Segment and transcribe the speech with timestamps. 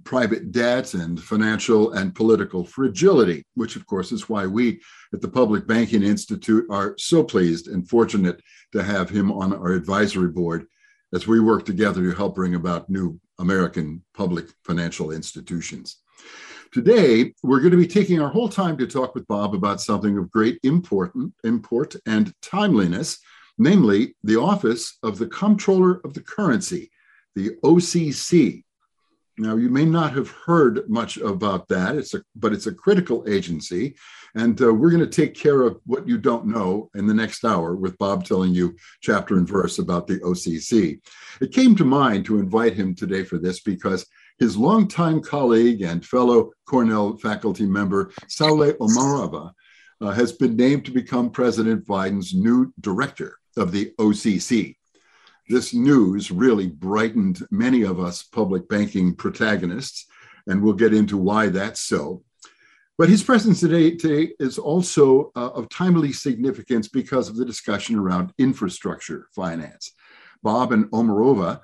[0.04, 4.82] private debt, and financial and political fragility, which, of course, is why we
[5.14, 8.42] at the Public Banking Institute are so pleased and fortunate
[8.74, 10.68] to have him on our advisory board
[11.14, 15.98] as we work together to help bring about new American public financial institutions.
[16.72, 20.18] Today, we're going to be taking our whole time to talk with Bob about something
[20.18, 23.18] of great important, import and timeliness,
[23.58, 26.92] namely the office of the Comptroller of the Currency,
[27.36, 28.64] the OCC.
[29.40, 33.24] Now, you may not have heard much about that, it's a, but it's a critical
[33.26, 33.96] agency.
[34.36, 37.46] And uh, we're going to take care of what you don't know in the next
[37.46, 41.00] hour with Bob telling you chapter and verse about the OCC.
[41.40, 44.06] It came to mind to invite him today for this because
[44.40, 49.52] his longtime colleague and fellow Cornell faculty member, Saule Omarova,
[50.02, 54.76] uh, has been named to become President Biden's new director of the OCC.
[55.50, 60.06] This news really brightened many of us public banking protagonists,
[60.46, 62.24] and we'll get into why that's so.
[63.00, 67.96] But his presence today, today is also uh, of timely significance because of the discussion
[67.96, 69.92] around infrastructure finance.
[70.44, 71.62] Bob and Omarova,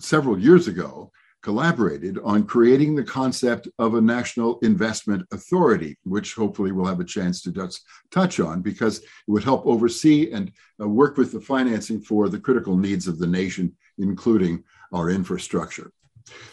[0.00, 1.12] several years ago,
[1.44, 7.04] collaborated on creating the concept of a national investment authority, which hopefully we'll have a
[7.04, 10.50] chance to just touch on because it would help oversee and
[10.80, 15.92] uh, work with the financing for the critical needs of the nation, including our infrastructure.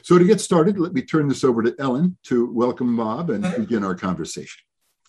[0.02, 3.44] So, to get started, let me turn this over to Ellen to welcome Bob and
[3.56, 4.62] begin our conversation.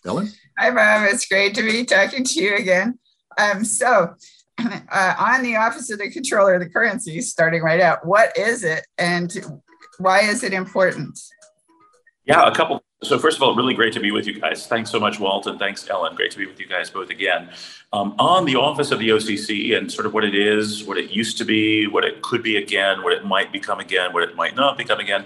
[0.07, 0.29] Ellen?
[0.57, 1.13] Hi, Bob.
[1.13, 3.01] It's great to be talking to you again.
[3.37, 4.15] Um, so,
[4.59, 8.63] uh, on the Office of the Comptroller of the Currency, starting right out, what is
[8.63, 9.35] it and
[9.99, 11.19] why is it important?
[12.25, 12.83] Yeah, a couple.
[13.03, 14.69] So first of all, really great to be with you guys.
[14.69, 16.15] Thanks so much, Walt, and thanks, Ellen.
[16.15, 17.51] Great to be with you guys both again.
[17.93, 21.11] Um, on the office of the OCC and sort of what it is, what it
[21.11, 24.37] used to be, what it could be again, what it might become again, what it
[24.37, 25.25] might not become again.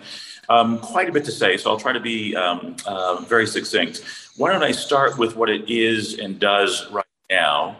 [0.49, 4.03] Um, quite a bit to say, so I'll try to be um, uh, very succinct.
[4.37, 7.76] Why don't I start with what it is and does right now,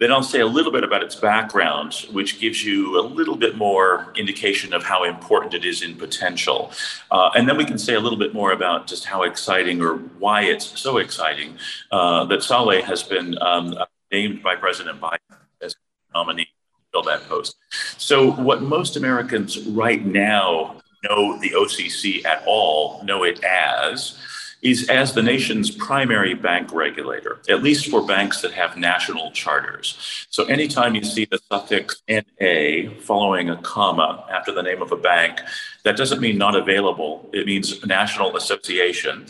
[0.00, 3.56] then I'll say a little bit about its background, which gives you a little bit
[3.56, 6.72] more indication of how important it is in potential.
[7.10, 9.96] Uh, and then we can say a little bit more about just how exciting or
[10.18, 11.56] why it's so exciting
[11.92, 13.76] uh, that Saule has been um,
[14.10, 15.18] named by President Biden
[15.60, 15.76] as
[16.14, 16.50] nominee to
[16.92, 17.56] fill that post.
[17.98, 24.18] So, what most Americans right now know the OCC at all know it as
[24.62, 30.26] is as the nation's primary bank regulator, at least for banks that have national charters.
[30.30, 34.96] So anytime you see the suffix NA following a comma after the name of a
[34.96, 35.40] bank,
[35.84, 37.28] that doesn't mean not available.
[37.32, 39.26] It means national association.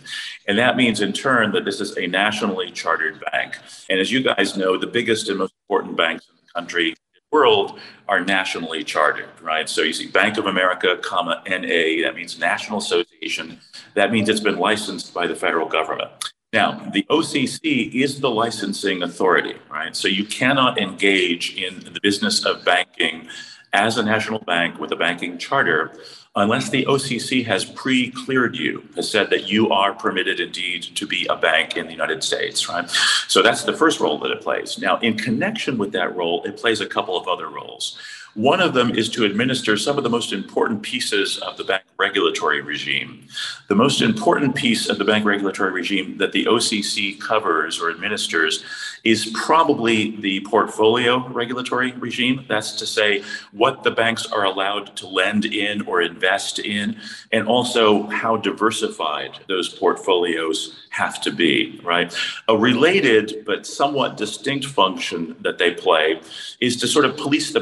[0.48, 3.56] And that means in turn that this is a nationally chartered bank.
[3.88, 6.96] And as you guys know, the biggest and most important banks in the country
[7.30, 7.78] world
[8.08, 9.68] are nationally chartered, right?
[9.68, 13.60] So you see Bank of America, comma NA, that means National Association.
[13.94, 16.10] That means it's been licensed by the federal government.
[16.52, 19.94] Now, the OCC is the licensing authority, right?
[19.94, 23.28] So you cannot engage in the business of banking
[23.72, 25.92] as a national bank with a banking charter
[26.36, 31.06] unless the OCC has pre cleared you, has said that you are permitted indeed to
[31.06, 32.88] be a bank in the United States, right?
[33.28, 34.78] So that's the first role that it plays.
[34.78, 37.98] Now, in connection with that role, it plays a couple of other roles.
[38.34, 41.82] One of them is to administer some of the most important pieces of the bank
[41.98, 43.26] regulatory regime.
[43.68, 48.64] The most important piece of the bank regulatory regime that the OCC covers or administers
[49.04, 52.44] is probably the portfolio regulatory regime.
[52.48, 53.22] That's to say,
[53.52, 56.96] what the banks are allowed to lend in or invest in,
[57.32, 62.14] and also how diversified those portfolios have to be, right?
[62.48, 66.20] A related but somewhat distinct function that they play
[66.60, 67.60] is to sort of police the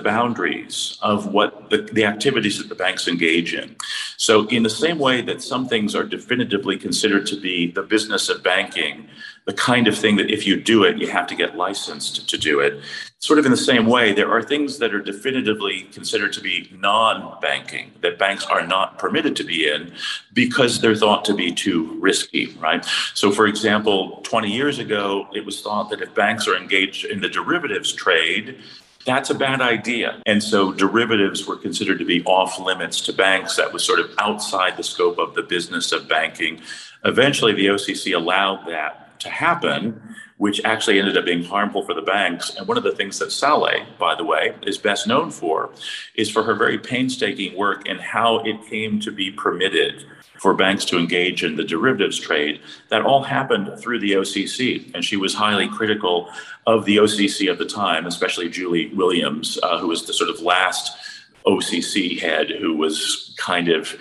[1.03, 3.77] of what the, the activities that the banks engage in.
[4.17, 8.29] So, in the same way that some things are definitively considered to be the business
[8.29, 9.09] of banking,
[9.49, 12.37] the kind of thing that if you do it, you have to get licensed to
[12.37, 12.83] do it.
[13.19, 16.69] Sort of in the same way, there are things that are definitively considered to be
[16.71, 19.95] non banking, that banks are not permitted to be in
[20.35, 22.85] because they're thought to be too risky, right?
[23.15, 27.23] So, for example, 20 years ago, it was thought that if banks are engaged in
[27.23, 28.59] the derivatives trade,
[29.09, 30.21] that's a bad idea.
[30.27, 33.57] And so derivatives were considered to be off limits to banks.
[33.57, 36.61] That was sort of outside the scope of the business of banking.
[37.05, 40.01] Eventually, the OCC allowed that to happen,
[40.39, 42.55] which actually ended up being harmful for the banks.
[42.57, 45.71] And one of the things that Saule, by the way, is best known for
[46.15, 50.05] is for her very painstaking work in how it came to be permitted
[50.39, 52.61] for banks to engage in the derivatives trade.
[52.91, 54.95] That all happened through the OCC.
[54.95, 56.31] And she was highly critical
[56.67, 60.41] of the OCC at the time, especially Julie Williams, uh, who was the sort of
[60.41, 60.97] last
[61.47, 63.97] OCC head who was kind of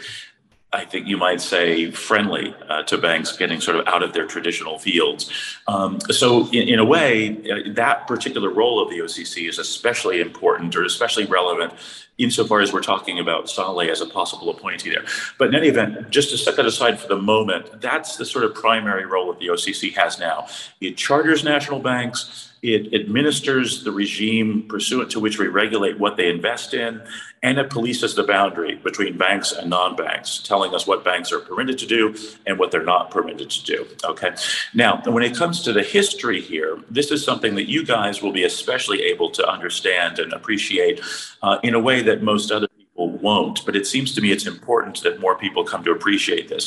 [0.73, 4.25] I think you might say, friendly uh, to banks getting sort of out of their
[4.25, 5.31] traditional fields.
[5.67, 10.19] Um, so, in, in, a way, uh, that particular role of the OCC is especially
[10.19, 11.73] important or especially relevant
[12.17, 15.05] insofar as we're talking about Saule as a possible appointee there.
[15.37, 18.43] But in any event, just to set that aside for the moment, that's the sort
[18.43, 20.47] of primary role that the OCC has now.
[20.81, 26.29] It charters national banks it administers the regime pursuant to which we regulate what they
[26.29, 27.01] invest in,
[27.43, 31.77] and it polices the boundary between banks and non-banks, telling us what banks are permitted
[31.79, 32.15] to do
[32.45, 33.87] and what they're not permitted to do.
[34.03, 34.33] Okay.
[34.73, 38.31] Now, when it comes to the history here, this is something that you guys will
[38.31, 41.01] be especially able to understand and appreciate
[41.41, 42.67] uh, in a way that most other
[43.27, 43.65] won't.
[43.65, 46.65] But it seems to me it's important that more people come to appreciate this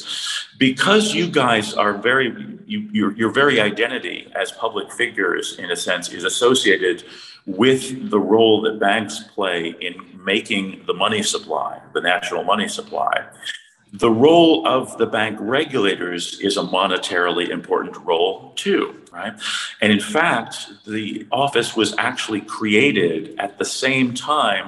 [0.58, 2.28] because you guys are very
[2.66, 7.04] you, your, your very identity as public figures in a sense is associated
[7.46, 9.94] with the role that banks play in
[10.32, 13.14] making the money supply the national money supply
[14.04, 18.84] the role of the bank regulators is a monetarily important role too
[19.18, 19.32] right
[19.80, 20.54] and in fact
[20.86, 24.66] the office was actually created at the same time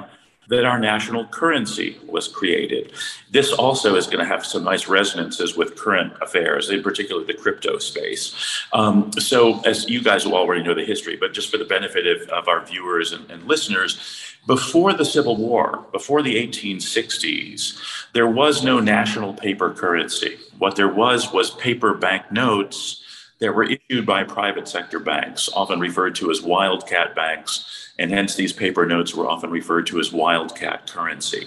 [0.48, 2.92] that our national currency was created.
[3.30, 7.34] This also is going to have some nice resonances with current affairs, in particular the
[7.34, 8.34] crypto space.
[8.72, 12.28] Um, so, as you guys already know the history, but just for the benefit of,
[12.28, 13.98] of our viewers and, and listeners,
[14.46, 17.78] before the Civil War, before the 1860s,
[18.12, 20.38] there was no national paper currency.
[20.58, 23.01] What there was was paper banknotes
[23.42, 28.36] that were issued by private sector banks, often referred to as wildcat banks and hence
[28.36, 31.46] these paper notes were often referred to as wildcat currency.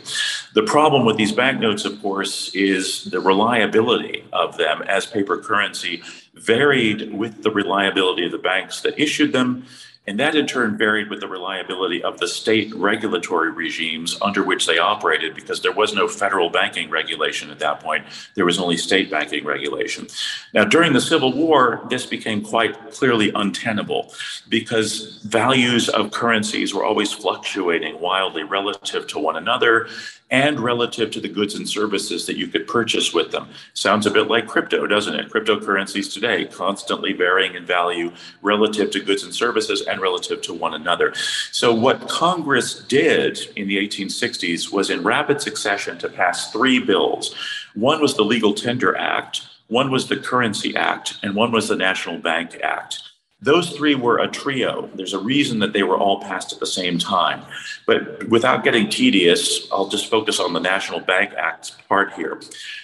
[0.54, 6.04] The problem with these banknotes, of course, is the reliability of them as paper currency
[6.34, 9.66] varied with the reliability of the banks that issued them
[10.08, 14.66] and that in turn varied with the reliability of the state regulatory regimes under which
[14.66, 18.06] they operated because there was no federal banking regulation at that point.
[18.36, 20.08] There was only state banking regulation.
[20.54, 24.14] Now, during the Civil War, this became quite clearly untenable
[24.50, 29.88] because values of currencies were always fluctuating wildly relative to one another
[30.36, 33.48] and relative to the goods and services that you could purchase with them.
[33.74, 35.30] Sounds a bit like crypto, doesn't it?
[35.30, 38.12] Cryptocurrencies today constantly varying in value
[38.42, 41.14] relative to goods and services and relative to one another.
[41.54, 47.34] So, what Congress did in the 1860s was in rapid succession to pass three bills.
[47.74, 51.78] One was the Legal Tender Act, one was the Currency Act, and one was the
[51.78, 53.02] National Bank Act.
[53.46, 54.90] Those three were a trio.
[54.96, 57.44] There's a reason that they were all passed at the same time.
[57.86, 62.42] But without getting tedious, I'll just focus on the National Bank Act part here.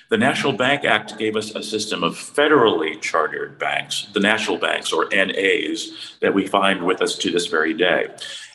[0.10, 4.94] The National Bank Act gave us a system of federally chartered banks, the national banks
[4.94, 8.10] or NAs, that we find with us to this very day.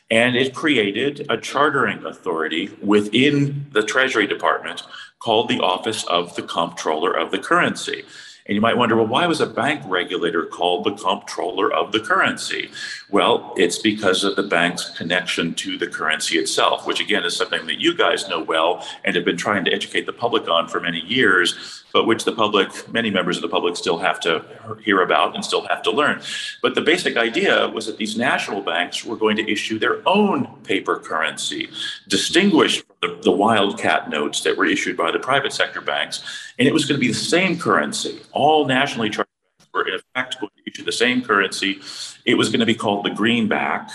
[0.09, 4.85] And it created a chartering authority within the Treasury Department
[5.19, 8.05] called the Office of the Comptroller of the Currency.
[8.49, 11.99] And you might wonder, well, why was a bank regulator called the comptroller of the
[11.99, 12.71] currency?
[13.11, 17.67] Well, it's because of the bank's connection to the currency itself, which again is something
[17.67, 20.81] that you guys know well and have been trying to educate the public on for
[20.81, 24.45] many years, but which the public, many members of the public still have to
[24.85, 26.23] hear about and still have to learn.
[26.63, 30.47] But the basic idea was that these national banks were going to issue their own
[30.63, 31.69] paper currency,
[32.07, 36.53] distinguished the, the wildcat notes that were issued by the private sector banks.
[36.59, 38.21] And it was going to be the same currency.
[38.33, 41.81] All nationally charged banks were in effect going to issue the same currency.
[42.25, 43.91] It was going to be called the greenback.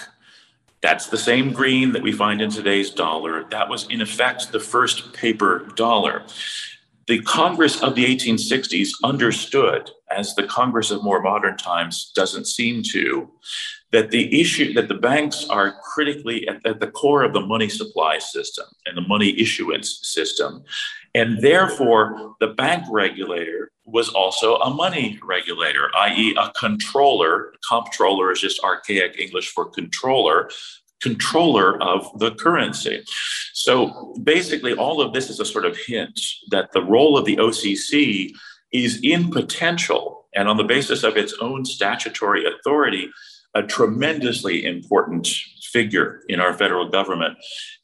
[0.81, 3.43] That's the same green that we find in today's dollar.
[3.45, 6.23] That was, in effect, the first paper dollar.
[7.07, 12.83] The Congress of the 1860s understood, as the Congress of more modern times doesn't seem
[12.91, 13.29] to,
[13.91, 17.67] that the issue that the banks are critically at, at, the core of the money
[17.67, 20.63] supply system and the money issuance system.
[21.13, 27.53] And therefore, the bank regulator was also a money regulator, i.e., a controller.
[27.67, 30.49] Comptroller is just archaic English for controller,
[31.01, 33.03] controller of the currency.
[33.53, 36.17] So basically, all of this is a sort of hint
[36.51, 38.31] that the role of the OCC
[38.71, 43.09] is in potential and on the basis of its own statutory authority
[43.55, 45.27] a tremendously important
[45.71, 47.37] figure in our federal government,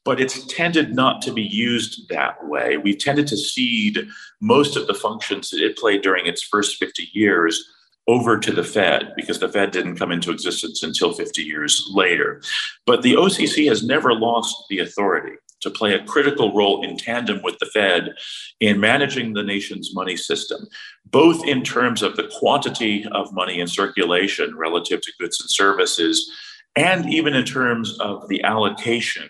[0.06, 2.78] but it's tended not to be used that way.
[2.78, 4.08] We've tended to cede
[4.42, 7.64] most of the functions that it played during its first 50 years
[8.08, 12.42] over to the Fed because the Fed didn't come into existence until 50 years later.
[12.86, 17.42] But the OCC has never lost the authority to play a critical role in tandem
[17.42, 18.14] with the Fed
[18.60, 20.68] in managing the nation's money system,
[21.06, 26.32] both in terms of the quantity of money in circulation relative to goods and services,
[26.76, 29.30] and even in terms of the allocation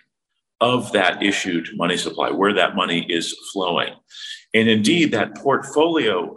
[0.60, 3.94] of that issued money supply, where that money is flowing.
[4.54, 6.36] And indeed, that portfolio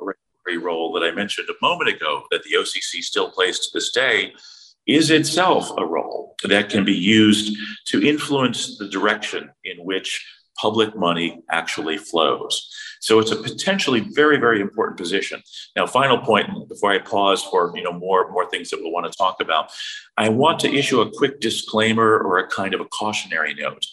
[0.58, 4.32] role that I mentioned a moment ago that the OCC still plays to this day
[4.94, 7.56] is itself a role that can be used
[7.86, 10.26] to influence the direction in which
[10.60, 12.68] public money actually flows.
[13.00, 15.42] So it's a potentially very, very important position.
[15.74, 19.10] Now, final point before I pause for you know more more things that we'll want
[19.10, 19.70] to talk about,
[20.18, 23.86] I want to issue a quick disclaimer or a kind of a cautionary note.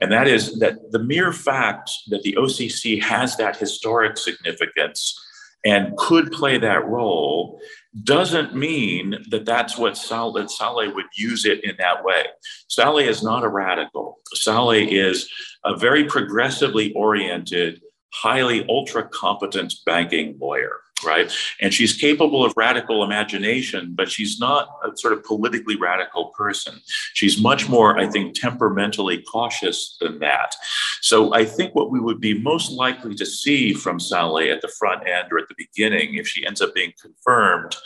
[0.00, 5.18] And that is that the mere fact that the OCC has that historic significance
[5.64, 7.60] and could play that role
[8.04, 12.24] doesn't mean that that's what Sal- that Saule would use it in that way.
[12.68, 14.18] Saule is not a radical.
[14.34, 15.28] Saule is
[15.64, 17.82] a very progressively oriented,
[18.12, 21.32] highly ultra competent banking lawyer right?
[21.60, 26.80] And she's capable of radical imagination, but she's not a sort of politically radical person.
[27.14, 30.54] She's much more, I think, temperamentally cautious than that.
[31.00, 34.72] So I think what we would be most likely to see from Saule at the
[34.78, 37.76] front end or at the beginning, if she ends up being confirmed,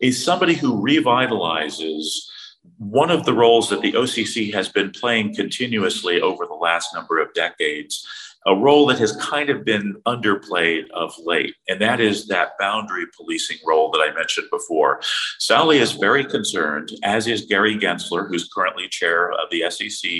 [0.00, 2.06] is somebody who revitalizes
[2.76, 7.18] one of the roles that the OCC has been playing continuously over the last number
[7.18, 8.06] of decades
[8.48, 13.04] a role that has kind of been underplayed of late, and that is that boundary
[13.14, 15.00] policing role that I mentioned before.
[15.38, 20.10] Saule is very concerned, as is Gary Gensler, who's currently chair of the SEC,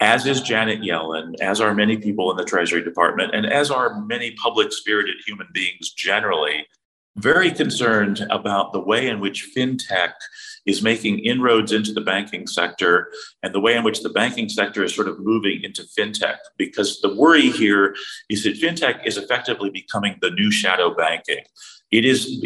[0.00, 4.00] as is Janet Yellen, as are many people in the Treasury Department, and as are
[4.00, 6.66] many public spirited human beings generally,
[7.16, 10.14] very concerned about the way in which fintech
[10.66, 13.10] is making inroads into the banking sector
[13.42, 16.36] and the way in which the banking sector is sort of moving into fintech.
[16.56, 17.94] Because the worry here
[18.28, 21.44] is that fintech is effectively becoming the new shadow banking.
[21.90, 22.42] It is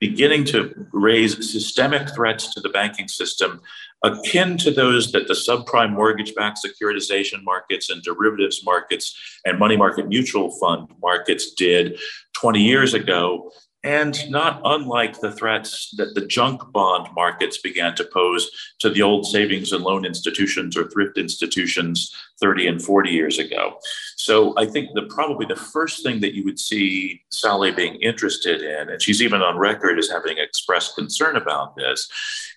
[0.00, 3.60] beginning to raise systemic threats to the banking system
[4.04, 9.76] akin to those that the subprime mortgage backed securitization markets and derivatives markets and money
[9.76, 11.98] market mutual fund markets did
[12.34, 13.50] 20 years ago
[13.88, 19.00] and not unlike the threats that the junk bond markets began to pose to the
[19.00, 23.78] old savings and loan institutions or thrift institutions 30 and 40 years ago.
[24.16, 28.60] So I think that probably the first thing that you would see Saule being interested
[28.60, 32.10] in, and she's even on record as having expressed concern about this,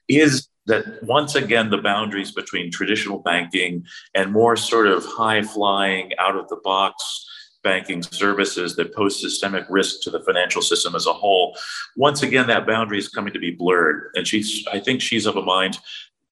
[0.09, 6.11] is that once again the boundaries between traditional banking and more sort of high flying
[6.19, 7.25] out of the box
[7.63, 11.57] banking services that pose systemic risk to the financial system as a whole.
[11.95, 14.09] Once again, that boundary is coming to be blurred.
[14.15, 15.79] And she's, I think she's of a mind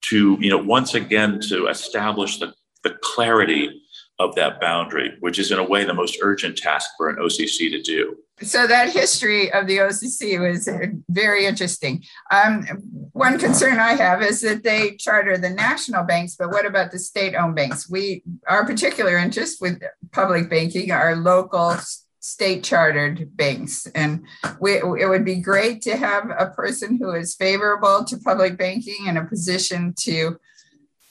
[0.01, 3.81] to, you know, once again to establish the, the clarity
[4.19, 7.71] of that boundary, which is in a way the most urgent task for an OCC
[7.71, 8.17] to do.
[8.41, 10.69] So that history of the OCC was
[11.09, 12.03] very interesting.
[12.31, 12.65] Um,
[13.11, 16.99] one concern I have is that they charter the national banks, but what about the
[16.99, 17.89] state-owned banks?
[17.89, 21.75] We our particular interest with public banking are local
[22.19, 23.87] state chartered banks.
[23.95, 24.25] And
[24.59, 29.07] we, it would be great to have a person who is favorable to public banking
[29.07, 30.37] in a position to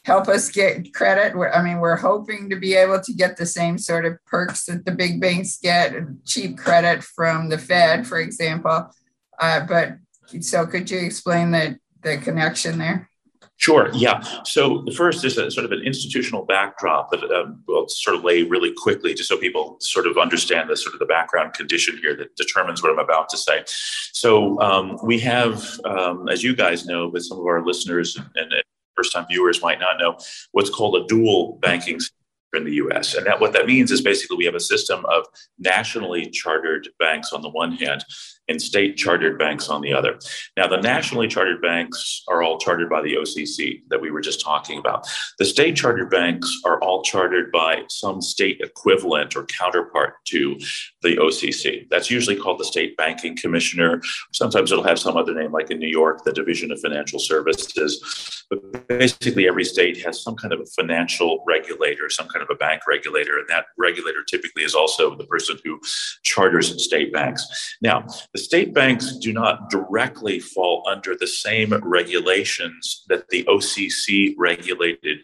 [0.08, 1.34] help us get credit.
[1.54, 4.86] I mean, we're hoping to be able to get the same sort of perks that
[4.86, 5.92] the big banks get,
[6.24, 8.90] cheap credit from the Fed, for example.
[9.38, 9.98] Uh, but
[10.40, 13.10] so could you explain the, the connection there?
[13.58, 13.90] Sure.
[13.92, 14.22] Yeah.
[14.44, 18.24] So the first is a sort of an institutional backdrop that um, will sort of
[18.24, 21.98] lay really quickly, just so people sort of understand the sort of the background condition
[22.00, 23.64] here that determines what I'm about to say.
[24.12, 28.52] So um, we have, um, as you guys know, but some of our listeners and,
[28.52, 28.62] and
[28.98, 30.18] first-time viewers might not know,
[30.52, 32.16] what's called a dual banking system
[32.54, 33.14] in the US.
[33.14, 35.24] And that what that means is basically we have a system of
[35.58, 38.04] nationally chartered banks on the one hand
[38.48, 40.18] and state chartered banks on the other.
[40.56, 44.40] Now, the nationally chartered banks are all chartered by the OCC that we were just
[44.40, 45.06] talking about.
[45.38, 50.58] The state chartered banks are all chartered by some state equivalent or counterpart to
[51.02, 51.88] the OCC.
[51.90, 54.00] That's usually called the State Banking Commissioner.
[54.32, 58.44] Sometimes it'll have some other name, like in New York, the Division of Financial Services.
[58.50, 62.54] But basically, every state has some kind of a financial regulator, some kind of a
[62.54, 65.78] bank regulator, and that regulator typically is also the person who
[66.22, 67.76] charters state banks.
[67.82, 68.06] Now,
[68.38, 75.18] the state banks do not directly fall under the same regulations that the OCC regulated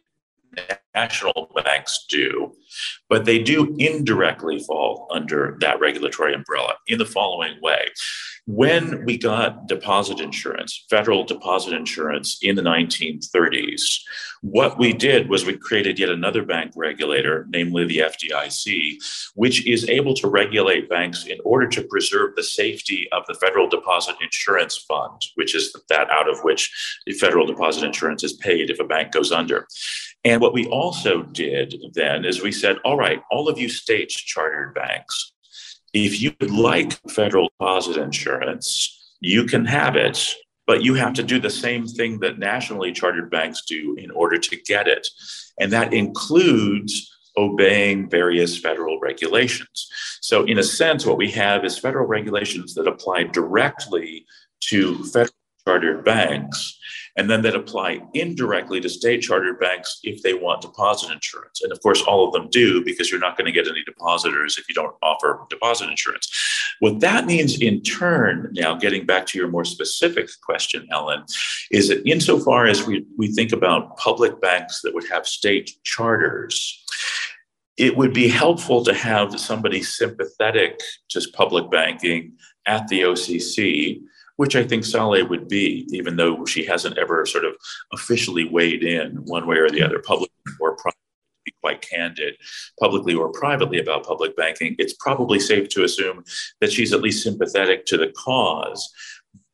[0.95, 2.53] national banks do,
[3.09, 7.89] but they do indirectly fall under that regulatory umbrella in the following way.
[8.47, 14.01] When we got deposit insurance, federal deposit insurance in the 1930s,
[14.43, 19.89] what we did was we created yet another bank regulator, namely the FDIC, which is
[19.89, 24.77] able to regulate banks in order to preserve the safety of the Federal Deposit Insurance
[24.77, 26.71] Fund, which is that out of which
[27.07, 29.67] the federal deposit insurance is paid if a bank goes under.
[30.27, 34.11] And what we also did then is we said, all right, all of you state
[34.11, 35.33] chartered banks,
[35.95, 38.69] if you would like federal deposit insurance,
[39.21, 40.35] you can have it,
[40.67, 44.39] but you have to do the same thing that nationally chartered banks do in order
[44.39, 45.09] to get it.
[45.59, 46.93] And that includes
[47.37, 49.89] obeying various federal regulations.
[50.21, 54.27] So, in a sense, what we have is federal regulations that apply directly
[54.69, 55.35] to federal
[55.67, 56.79] chartered banks
[57.17, 61.63] and then that apply indirectly to state chartered banks if they want deposit insurance.
[61.63, 64.59] And of course, all of them do because you're not going to get any depositors
[64.59, 66.29] if you don't offer deposit insurance.
[66.81, 71.25] What that means in turn, now getting back to your more specific question, Ellen,
[71.71, 76.83] is that insofar as we, we think about public banks that would have state charters,
[77.77, 82.33] it would be helpful to have somebody sympathetic to public banking
[82.67, 84.01] at the OCC
[84.37, 87.55] which I think Saule would be, even though she hasn't ever sort of
[87.93, 91.01] officially weighed in one way or the other, publicly or privately.
[91.45, 92.37] Be quite candid,
[92.81, 94.77] publicly or privately, about public banking.
[94.79, 96.25] It's probably safe to assume
[96.63, 98.91] that she's at least sympathetic to the cause.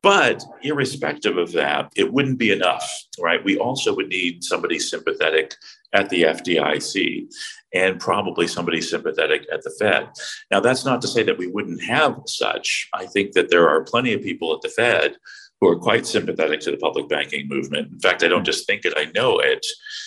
[0.02, 2.88] But irrespective of that, it wouldn't be enough,
[3.20, 3.44] right?
[3.44, 5.56] We also would need somebody sympathetic
[5.92, 7.33] at the FDIC
[7.74, 10.09] and probably somebody sympathetic at the Fed.
[10.50, 12.88] Now, that's not to say that we wouldn't have such.
[12.94, 15.16] I think that there are plenty of people at the Fed
[15.61, 17.92] who are quite sympathetic to the public banking movement.
[17.92, 19.64] In fact, I don't just think it, I know it.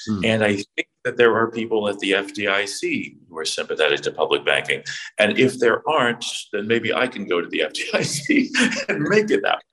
[0.08, 0.26] Hmm.
[0.26, 4.46] And I think that there are people at the FDIC who are sympathetic to public
[4.46, 4.84] banking.
[5.20, 9.44] And if there aren't, then maybe I can go to the FDIC and make it
[9.44, 9.64] that.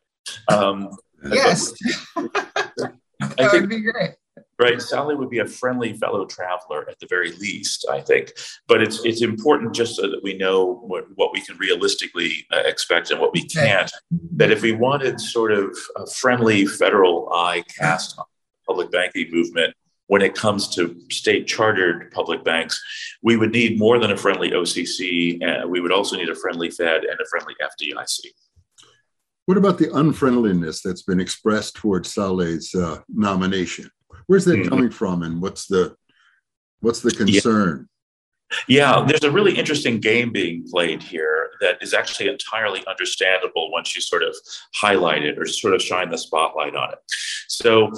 [0.48, 0.90] Um,
[1.30, 1.72] yes.
[3.22, 4.10] I think, that would be great
[4.60, 4.76] right?
[4.76, 8.32] Saule would be a friendly fellow traveler at the very least, I think.
[8.68, 12.62] But it's it's important just so that we know what, what we can realistically uh,
[12.64, 13.90] expect and what we can't.
[14.36, 19.28] That if we wanted sort of a friendly federal eye cast on the public banking
[19.32, 19.74] movement
[20.06, 22.82] when it comes to state chartered public banks,
[23.22, 25.40] we would need more than a friendly OCC.
[25.40, 28.26] Uh, we would also need a friendly Fed and a friendly FDIC.
[29.46, 33.88] What about the unfriendliness that's been expressed towards Saule's uh, nomination?
[34.30, 34.68] Where's that mm-hmm.
[34.68, 35.96] coming from, and what's the
[36.78, 37.88] what's the concern?
[38.68, 39.00] Yeah.
[39.00, 43.96] yeah, there's a really interesting game being played here that is actually entirely understandable once
[43.96, 44.36] you sort of
[44.76, 46.98] highlight it or sort of shine the spotlight on it.
[47.48, 47.90] So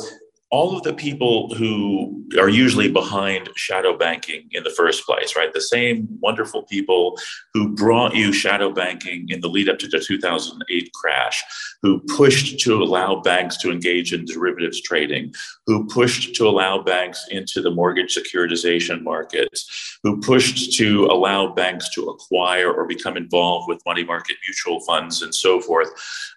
[0.53, 5.53] all of the people who are usually behind shadow banking in the first place, right?
[5.53, 7.19] The same wonderful people
[7.55, 11.43] who brought you shadow banking in the lead up to the 2008 crash,
[11.81, 15.33] who pushed to allow banks to engage in derivatives trading,
[15.67, 21.89] who pushed to allow banks into the mortgage securitization markets, who pushed to allow banks
[21.95, 25.89] to acquire or become involved with money market mutual funds and so forth.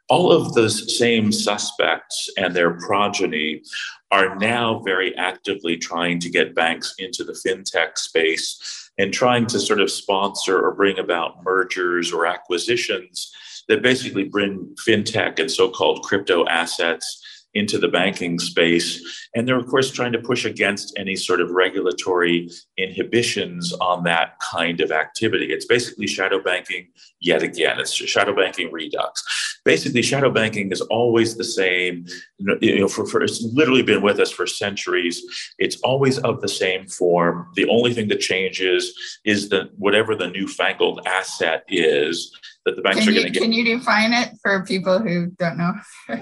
[0.08, 3.64] All of those same suspects and their progeny
[4.12, 9.60] are now very actively trying to get banks into the fintech space and trying to
[9.60, 13.34] sort of sponsor or bring about mergers or acquisitions
[13.68, 17.22] that basically bring fintech and so called crypto assets
[17.56, 19.02] into the banking space.
[19.34, 24.38] And they're, of course, trying to push against any sort of regulatory inhibitions on that
[24.40, 25.48] kind of activity.
[25.52, 26.88] It's basically shadow banking
[27.22, 27.80] yet again.
[27.80, 29.24] It's shadow banking redux.
[29.64, 32.06] Basically, shadow banking is always the same.
[32.38, 35.24] You know, for, for it's literally been with us for centuries.
[35.58, 37.48] It's always of the same form.
[37.56, 42.32] The only thing that changes is that whatever the newfangled asset is
[42.66, 43.42] that the banks can are going to get.
[43.42, 45.74] Can you define it for people who don't know?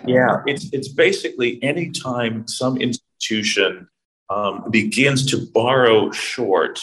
[0.06, 3.88] yeah, it's it's basically anytime some institution
[4.30, 6.80] um, begins to borrow short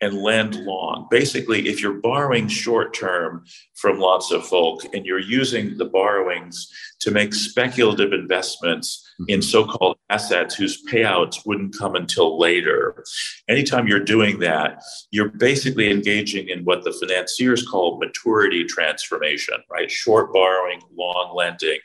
[0.00, 1.06] and lend long.
[1.10, 6.70] Basically, if you're borrowing short term from lots of folk and you're using the borrowings
[7.00, 9.42] to make speculative investments in mm-hmm.
[9.42, 13.04] so called assets whose payouts wouldn't come until later,
[13.48, 19.90] anytime you're doing that, you're basically engaging in what the financiers call maturity transformation, right?
[19.90, 21.78] Short borrowing, long lending.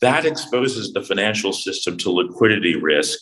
[0.00, 3.20] That exposes the financial system to liquidity risk.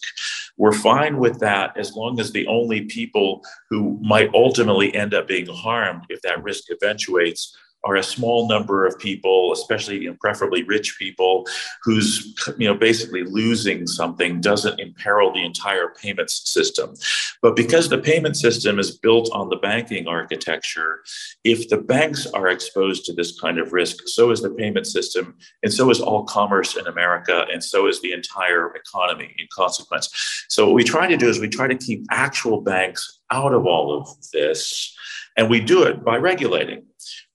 [0.56, 5.28] We're fine with that as long as the only people who might ultimately end up
[5.28, 7.56] being harmed if that risk eventuates
[7.88, 11.46] are a small number of people, especially you know, preferably rich people,
[11.82, 16.94] who's you know basically losing something doesn't imperil the entire payments system.
[17.42, 21.02] But because the payment system is built on the banking architecture,
[21.44, 25.36] if the banks are exposed to this kind of risk, so is the payment system,
[25.62, 30.08] and so is all commerce in America, and so is the entire economy in consequence.
[30.48, 33.66] So what we try to do is we try to keep actual banks out of
[33.66, 34.94] all of this.
[35.36, 36.87] And we do it by regulating.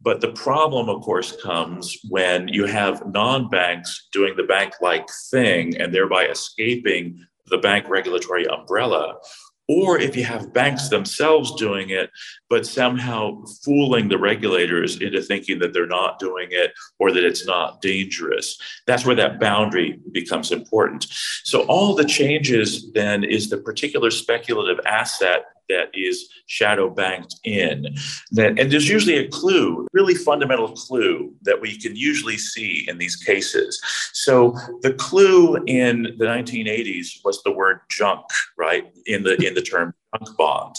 [0.03, 5.07] But the problem, of course, comes when you have non banks doing the bank like
[5.31, 9.15] thing and thereby escaping the bank regulatory umbrella,
[9.69, 12.09] or if you have banks themselves doing it,
[12.53, 17.47] but somehow fooling the regulators into thinking that they're not doing it or that it's
[17.47, 18.59] not dangerous.
[18.85, 21.07] That's where that boundary becomes important.
[21.45, 27.87] So, all the changes then is the particular speculative asset that is shadow banked in.
[28.33, 32.99] That, and there's usually a clue, really fundamental clue that we can usually see in
[32.99, 33.81] these cases.
[34.13, 38.25] So the clue in the 1980s was the word junk,
[38.59, 38.93] right?
[39.07, 39.95] In the in the term
[40.37, 40.75] junk.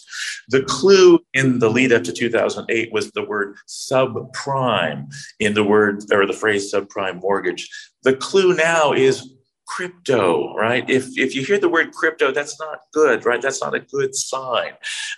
[0.48, 6.04] The clue in the lead up to 2008 was the word subprime in the word
[6.12, 7.68] or the phrase subprime mortgage.
[8.02, 9.30] The clue now is
[9.66, 10.88] crypto, right?
[10.90, 13.40] If, if you hear the word crypto, that's not good, right?
[13.40, 14.72] That's not a good sign.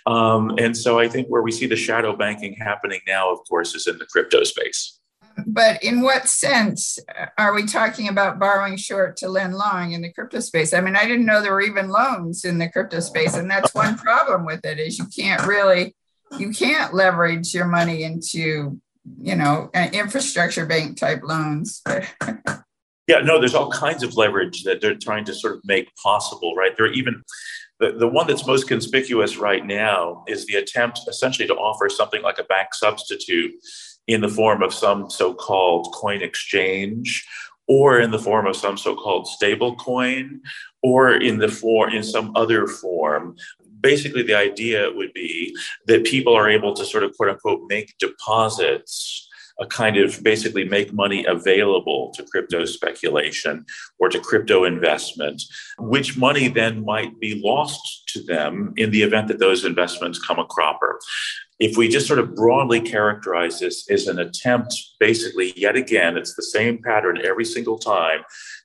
[0.05, 3.75] Um, and so I think where we see the shadow banking happening now, of course,
[3.75, 4.96] is in the crypto space.
[5.49, 10.01] But in what sense uh, are we talking about borrowing short to lend long in
[10.01, 10.73] the crypto space?
[10.73, 13.73] I mean, I didn't know there were even loans in the crypto space, and that's
[13.73, 15.95] one problem with it is you can't really
[16.37, 18.81] you can't leverage your money into
[19.21, 21.81] you know infrastructure bank type loans.
[23.07, 26.55] Yeah, no, there's all kinds of leverage that they're trying to sort of make possible,
[26.55, 26.75] right?
[26.75, 27.23] There are even
[27.79, 32.21] the, the one that's most conspicuous right now is the attempt essentially to offer something
[32.21, 33.53] like a bank substitute
[34.07, 37.25] in the form of some so-called coin exchange
[37.67, 40.39] or in the form of some so-called stable coin
[40.81, 43.35] or in the for in some other form
[43.81, 47.95] basically the idea would be that people are able to sort of quote unquote make
[47.99, 49.27] deposits
[49.59, 53.65] a kind of basically make money available to crypto speculation
[53.99, 55.41] or to crypto investment,
[55.79, 60.39] which money then might be lost to them in the event that those investments come
[60.39, 60.99] a cropper.
[61.59, 66.35] If we just sort of broadly characterize this as an attempt, basically, yet again, it's
[66.35, 68.19] the same pattern every single time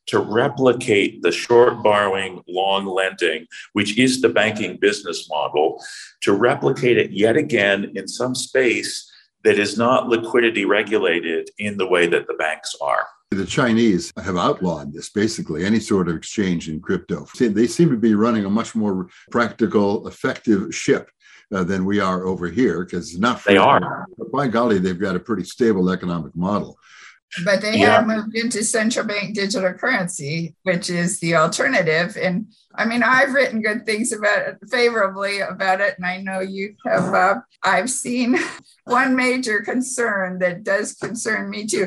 [0.08, 5.82] to replicate the short borrowing, long lending, which is the banking business model,
[6.22, 9.10] to replicate it yet again in some space
[9.44, 13.06] that is not liquidity regulated in the way that the banks are.
[13.30, 17.26] The Chinese have outlawed this basically, any sort of exchange in crypto.
[17.38, 21.08] They seem to be running a much more practical, effective ship
[21.52, 24.06] uh, than we are over here because not they are.
[24.16, 26.78] But by golly, they've got a pretty stable economic model.
[27.44, 27.96] But they yeah.
[27.96, 32.16] have moved into central bank digital currency, which is the alternative.
[32.20, 36.40] And I mean, I've written good things about it, favorably about it, and I know
[36.40, 37.14] you have.
[37.14, 38.38] Uh, I've seen
[38.84, 41.86] one major concern that does concern me too.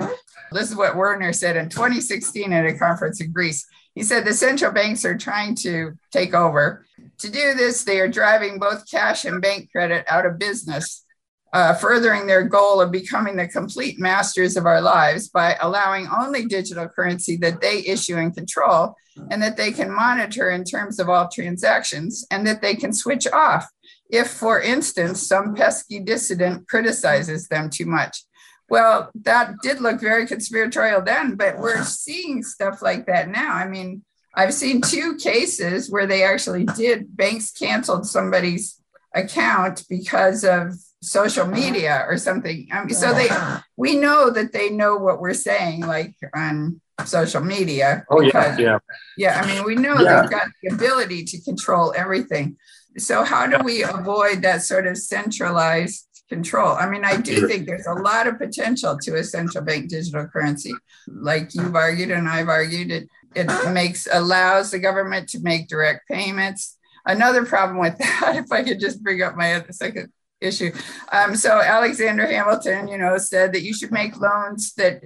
[0.52, 3.68] This is what Werner said in 2016 at a conference in Greece.
[3.94, 6.86] He said the central banks are trying to take over.
[7.20, 11.06] To do this, they are driving both cash and bank credit out of business
[11.54, 16.46] uh, furthering their goal of becoming the complete masters of our lives by allowing only
[16.46, 18.94] digital currency that they issue and control,
[19.32, 23.26] and that they can monitor in terms of all transactions, and that they can switch
[23.28, 23.66] off
[24.10, 28.24] if, for instance, some pesky dissident criticizes them too much.
[28.68, 33.54] Well, that did look very conspiratorial then, but we're seeing stuff like that now.
[33.54, 34.04] I mean,
[34.36, 38.82] I've seen two cases where they actually did, banks canceled somebody's
[39.14, 42.68] account because of social media or something.
[42.72, 43.30] Um, so they,
[43.78, 48.06] we know that they know what we're saying, like on social media.
[48.10, 48.80] Oh because, yeah, yeah.
[49.18, 50.22] Yeah, I mean, we know yeah.
[50.22, 52.58] they've got the ability to control everything.
[52.98, 56.76] So how do we avoid that sort of centralized control?
[56.76, 60.28] I mean, I do think there's a lot of potential to a central bank digital
[60.28, 60.74] currency,
[61.08, 62.92] like you've argued and I've argued.
[62.92, 66.78] It it makes allows the government to make direct payments.
[67.06, 70.72] Another problem with that, if I could just bring up my other second issue.
[71.12, 75.04] Um, so Alexander Hamilton, you know, said that you should make loans that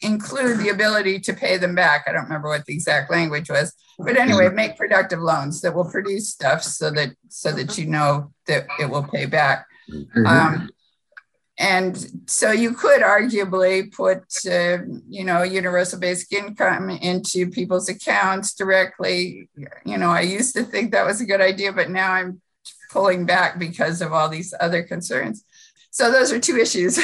[0.00, 2.04] include the ability to pay them back.
[2.06, 5.90] I don't remember what the exact language was, but anyway, make productive loans that will
[5.90, 9.66] produce stuff so that so that you know that it will pay back.
[9.90, 10.26] Mm-hmm.
[10.26, 10.70] Um,
[11.58, 18.54] and so you could arguably put uh, you know universal basic income into people's accounts
[18.54, 19.48] directly.
[19.84, 22.40] You know i used to think that was a good idea but now i'm
[22.90, 25.44] pulling back because of all these other concerns
[25.96, 26.98] so those are two issues.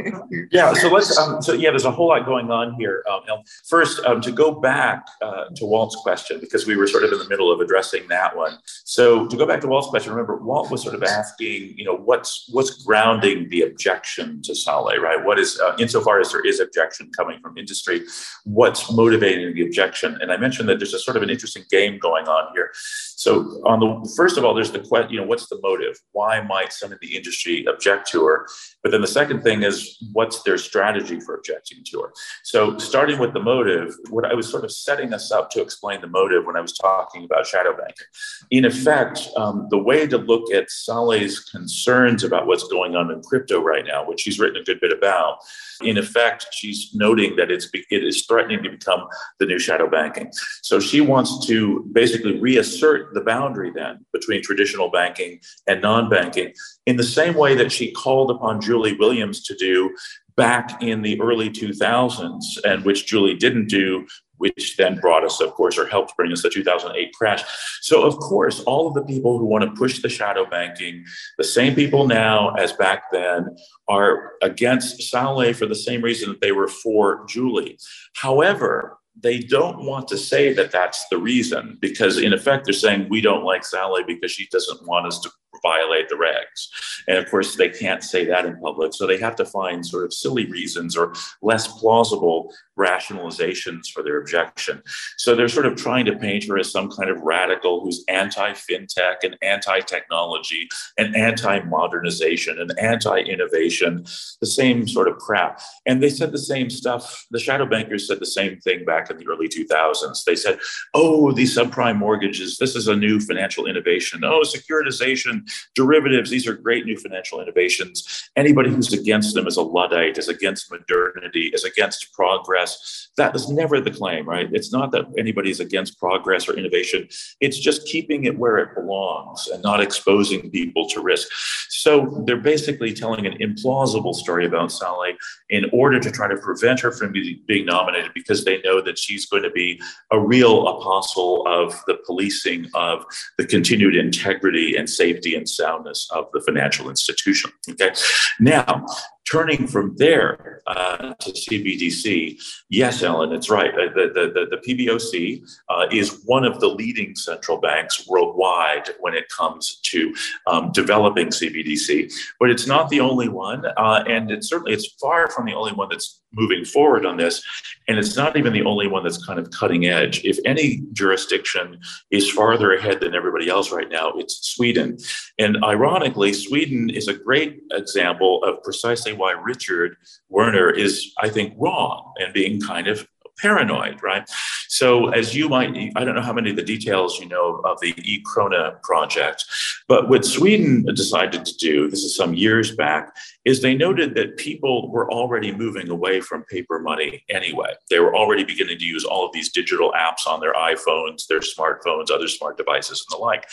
[0.52, 0.74] yeah.
[0.74, 1.16] So let's.
[1.16, 3.02] Um, so yeah, there's a whole lot going on here.
[3.10, 7.12] Um, first, um, to go back uh, to Walt's question because we were sort of
[7.12, 8.58] in the middle of addressing that one.
[8.84, 11.96] So to go back to Walt's question, remember Walt was sort of asking, you know,
[11.96, 15.24] what's what's grounding the objection to Saule, right?
[15.24, 18.02] What is, uh, insofar as there is objection coming from industry,
[18.44, 20.18] what's motivating the objection?
[20.20, 22.72] And I mentioned that there's a sort of an interesting game going on here.
[23.16, 25.98] So on the first of all, there's the question, you know, what's the motive?
[26.12, 28.33] Why might some of the industry object to her?
[28.38, 28.46] Her.
[28.82, 32.12] But then the second thing is what's their strategy for objecting to her?
[32.42, 36.00] So, starting with the motive, what I was sort of setting us up to explain
[36.00, 38.06] the motive when I was talking about shadow banking.
[38.50, 43.22] In effect, um, the way to look at Saule's concerns about what's going on in
[43.22, 45.38] crypto right now, which she's written a good bit about,
[45.82, 49.06] in effect, she's noting that it's it is threatening to become
[49.38, 50.30] the new shadow banking.
[50.62, 56.52] So she wants to basically reassert the boundary then between traditional banking and non-banking
[56.86, 59.94] in the same way that she called upon Julie Williams to do
[60.36, 64.06] back in the early 2000s, and which Julie didn't do
[64.38, 67.42] which then brought us, of course, or helped bring us the 2008 crash.
[67.80, 71.04] So, of course, all of the people who want to push the shadow banking,
[71.38, 73.56] the same people now as back then,
[73.88, 77.78] are against Saule for the same reason that they were for Julie.
[78.14, 83.06] However, they don't want to say that that's the reason because, in effect, they're saying
[83.08, 85.30] we don't like Saule because she doesn't want us to
[85.62, 86.68] violate the regs.
[87.08, 88.94] And of course, they can't say that in public.
[88.94, 91.12] So they have to find sort of silly reasons or
[91.42, 94.82] less plausible rationalizations for their objection.
[95.18, 98.52] So they're sort of trying to paint her as some kind of radical who's anti
[98.52, 104.04] fintech and anti technology and anti modernization and anti innovation,
[104.40, 105.60] the same sort of crap.
[105.86, 107.26] And they said the same stuff.
[107.30, 110.24] The shadow bankers said the same thing back in the early 2000s.
[110.24, 110.58] They said,
[110.94, 114.24] oh, these subprime mortgages, this is a new financial innovation.
[114.24, 115.43] Oh, securitization,
[115.74, 118.30] derivatives, these are great new financial innovations.
[118.36, 123.08] Anybody who's against them is a Luddite, is against modernity, is against progress.
[123.16, 124.48] That is never the claim, right?
[124.52, 127.08] It's not that anybody's against progress or innovation.
[127.40, 131.28] It's just keeping it where it belongs and not exposing people to risk.
[131.68, 135.14] So they're basically telling an implausible story about Saule
[135.50, 139.26] in order to try to prevent her from being nominated because they know that she's
[139.26, 139.80] going to be
[140.10, 143.04] a real apostle of the policing of
[143.38, 147.50] the continued integrity and safety and soundness of the financial institution.
[147.68, 147.92] Okay.
[148.40, 148.86] Now,
[149.30, 153.74] turning from there uh, to CBDC, yes, Ellen, it's right.
[153.74, 159.14] The, the, the, the PBOC uh, is one of the leading central banks worldwide when
[159.14, 160.14] it comes to
[160.46, 165.30] um, developing CBDC, but it's not the only one, uh, and it's certainly it's far
[165.30, 167.42] from the only one that's moving forward on this.
[167.88, 170.24] And it's not even the only one that's kind of cutting edge.
[170.24, 171.78] If any jurisdiction
[172.10, 174.98] is farther ahead than everybody else right now, it's Sweden.
[175.38, 179.96] And ironically, Sweden is a great example of precisely why Richard
[180.28, 183.06] Werner is, I think, wrong and being kind of
[183.38, 184.28] paranoid, right?
[184.68, 187.80] So, as you might, I don't know how many of the details you know of
[187.80, 189.44] the e Krona project,
[189.88, 194.36] but what Sweden decided to do, this is some years back, is they noted that
[194.36, 197.74] people were already moving away from paper money anyway.
[197.90, 201.40] They were already beginning to use all of these digital apps on their iPhones, their
[201.40, 203.46] smartphones, other smart devices, and the like.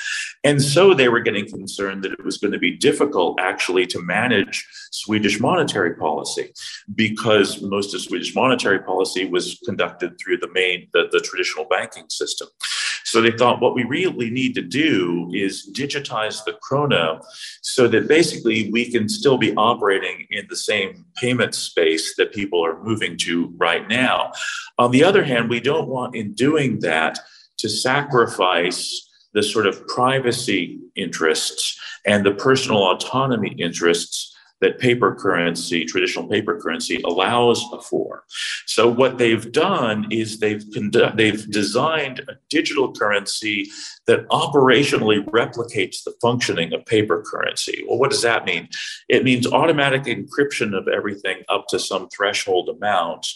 [0.43, 4.01] And so they were getting concerned that it was going to be difficult actually to
[4.01, 6.54] manage Swedish monetary policy
[6.95, 12.06] because most of Swedish monetary policy was conducted through the main, the, the traditional banking
[12.10, 12.47] system.
[13.05, 17.23] So they thought what we really need to do is digitize the krona
[17.61, 22.65] so that basically we can still be operating in the same payment space that people
[22.65, 24.31] are moving to right now.
[24.77, 27.19] On the other hand, we don't want in doing that
[27.57, 35.86] to sacrifice the sort of privacy interests and the personal autonomy interests that paper currency,
[35.86, 38.24] traditional paper currency, allows for.
[38.65, 43.69] So what they've done is they've condu- they've designed a digital currency
[44.08, 47.84] that operationally replicates the functioning of paper currency.
[47.88, 48.69] Well, what does that mean?
[49.10, 53.28] It means automatic encryption of everything up to some threshold amount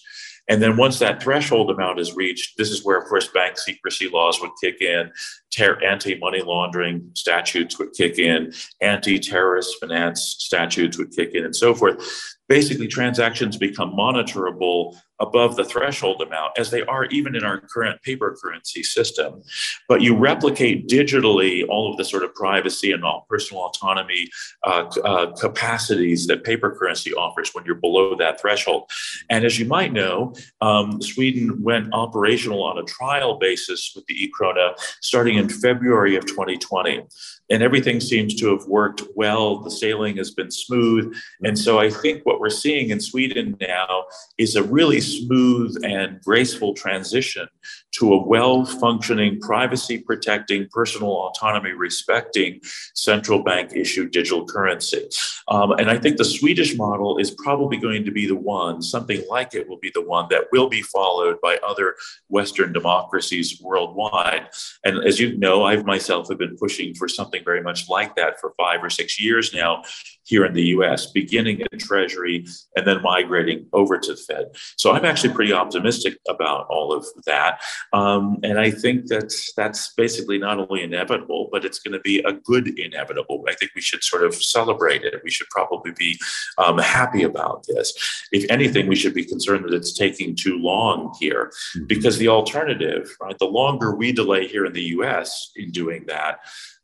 [0.47, 4.09] and then once that threshold amount is reached, this is where, of course, bank secrecy
[4.09, 5.11] laws would kick in,
[5.51, 11.45] ter- anti money laundering statutes would kick in, anti terrorist finance statutes would kick in,
[11.45, 12.35] and so forth.
[12.47, 18.01] Basically, transactions become monitorable above the threshold amount, as they are even in our current
[18.01, 19.41] paper currency system.
[19.87, 24.29] But you replicate digitally all of the sort of privacy and all personal autonomy
[24.63, 28.89] uh, uh, capacities that paper currency offers when you're below that threshold.
[29.29, 34.15] And as you might know, um, Sweden went operational on a trial basis with the
[34.15, 37.03] e-krona starting in February of 2020
[37.49, 39.59] and everything seems to have worked well.
[39.59, 41.15] The sailing has been smooth.
[41.43, 44.05] And so I think what we're seeing in Sweden now
[44.37, 47.47] is a really smooth and graceful transition
[47.93, 52.59] to a well functioning, privacy protecting, personal autonomy respecting
[52.93, 55.07] central bank issued digital currency.
[55.47, 59.23] Um, and I think the Swedish model is probably going to be the one, something
[59.29, 61.95] like it will be the one that will be followed by other
[62.29, 64.49] Western democracies worldwide.
[64.83, 68.39] And as you know, I've myself have been pushing for something very much like that
[68.39, 69.83] for five or six years now
[70.25, 74.45] here in the US, beginning at Treasury and then migrating over to the Fed.
[74.77, 77.61] So I'm actually pretty optimistic about all of that.
[77.93, 82.19] Um, and I think that that's basically not only inevitable, but it's going to be
[82.19, 83.43] a good inevitable.
[83.47, 85.21] I think we should sort of celebrate it.
[85.23, 86.19] We should probably be
[86.57, 87.93] um, happy about this.
[88.31, 91.85] If anything, we should be concerned that it's taking too long here mm-hmm.
[91.85, 96.39] because the alternative, right, the longer we delay here in the US in doing that,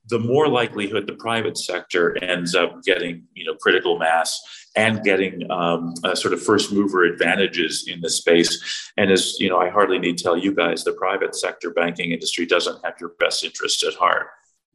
[0.09, 4.39] the more likelihood the private sector ends up getting you know critical mass
[4.75, 8.91] and getting um, sort of first mover advantages in the space.
[8.97, 12.11] And as you know i hardly need to tell you guys the private sector banking
[12.11, 14.27] industry doesn't have your best interest at heart.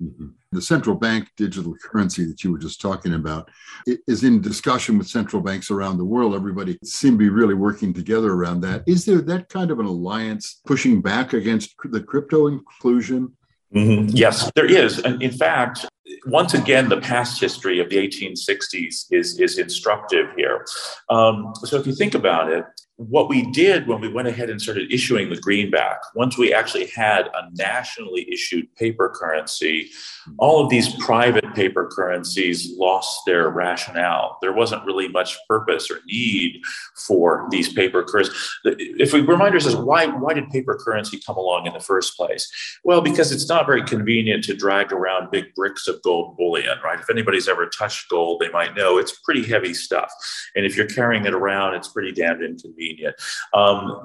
[0.03, 0.27] Mm-hmm.
[0.53, 3.49] the central bank digital currency that you were just talking about
[3.87, 6.35] is in discussion with central banks around the world.
[6.35, 8.83] Everybody seem to be really working together around that.
[8.87, 13.35] Is there that kind of an alliance pushing back against the crypto inclusion
[13.75, 14.09] Mm-hmm.
[14.11, 14.99] Yes, there is.
[15.01, 15.87] And in fact,
[16.27, 20.65] once again, the past history of the 1860s is, is instructive here.
[21.11, 22.65] Um, so if you think about it,
[22.97, 26.87] what we did when we went ahead and started issuing the greenback, once we actually
[26.87, 29.91] had a nationally issued paper currency,
[30.39, 34.39] all of these private paper currencies lost their rationale.
[34.41, 36.63] There wasn't really much purpose or need
[37.07, 38.35] for these paper currencies.
[38.65, 42.51] If we remind ourselves, why, why did paper currency come along in the first place?
[42.83, 46.99] Well, because it's not very convenient to drag around big bricks of gold bullion, right?
[46.99, 50.11] If anybody's ever touched gold, they might know it's pretty heavy stuff.
[50.55, 53.17] And if you're carrying it around, it's pretty damned inconvenient convenient.
[53.53, 54.03] Um,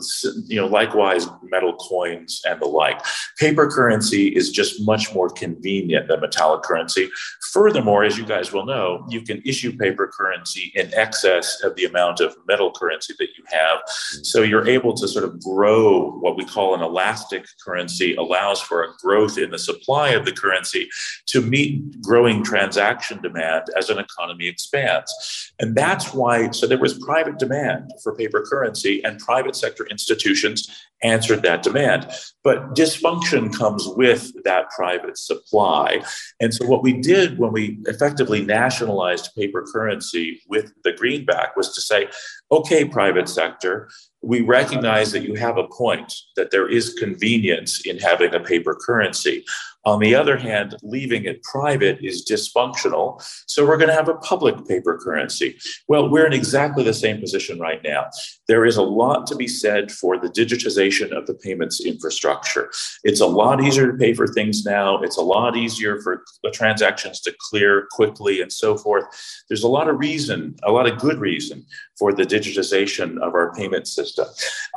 [0.48, 3.02] you know, likewise, metal coins and the like.
[3.38, 7.10] Paper currency is just much more convenient than metallic currency.
[7.52, 11.86] Furthermore, as you guys will know, you can issue paper currency in excess of the
[11.86, 13.80] amount of metal currency that you have.
[14.24, 18.84] So you're able to sort of grow what we call an elastic currency, allows for
[18.84, 20.90] a growth in the supply of the currency
[21.28, 25.12] to meet growing transaction demand as an economy expands.
[25.60, 29.86] And that's why, so there was private demand for paper currency currency, and private sector
[29.88, 30.70] institutions
[31.04, 32.08] answered that demand.
[32.44, 36.02] But dysfunction comes with that private supply.
[36.40, 41.74] And so, what we did when we effectively nationalized paper currency with the greenback was
[41.76, 42.08] to say,
[42.52, 43.90] okay, private sector,
[44.22, 48.76] we recognize that you have a point, that there is convenience in having a paper
[48.76, 49.44] currency.
[49.86, 53.22] On the other hand, leaving it private is dysfunctional.
[53.48, 55.58] So we're going to have a public paper currency.
[55.88, 58.08] Well, we're in exactly the same position right now.
[58.48, 62.70] There is a lot to be said for the digitization of the payments infrastructure.
[63.04, 65.02] It's a lot easier to pay for things now.
[65.02, 69.06] It's a lot easier for the transactions to clear quickly and so forth.
[69.48, 71.66] There's a lot of reason, a lot of good reason
[71.98, 74.28] for the digitization of our payment system.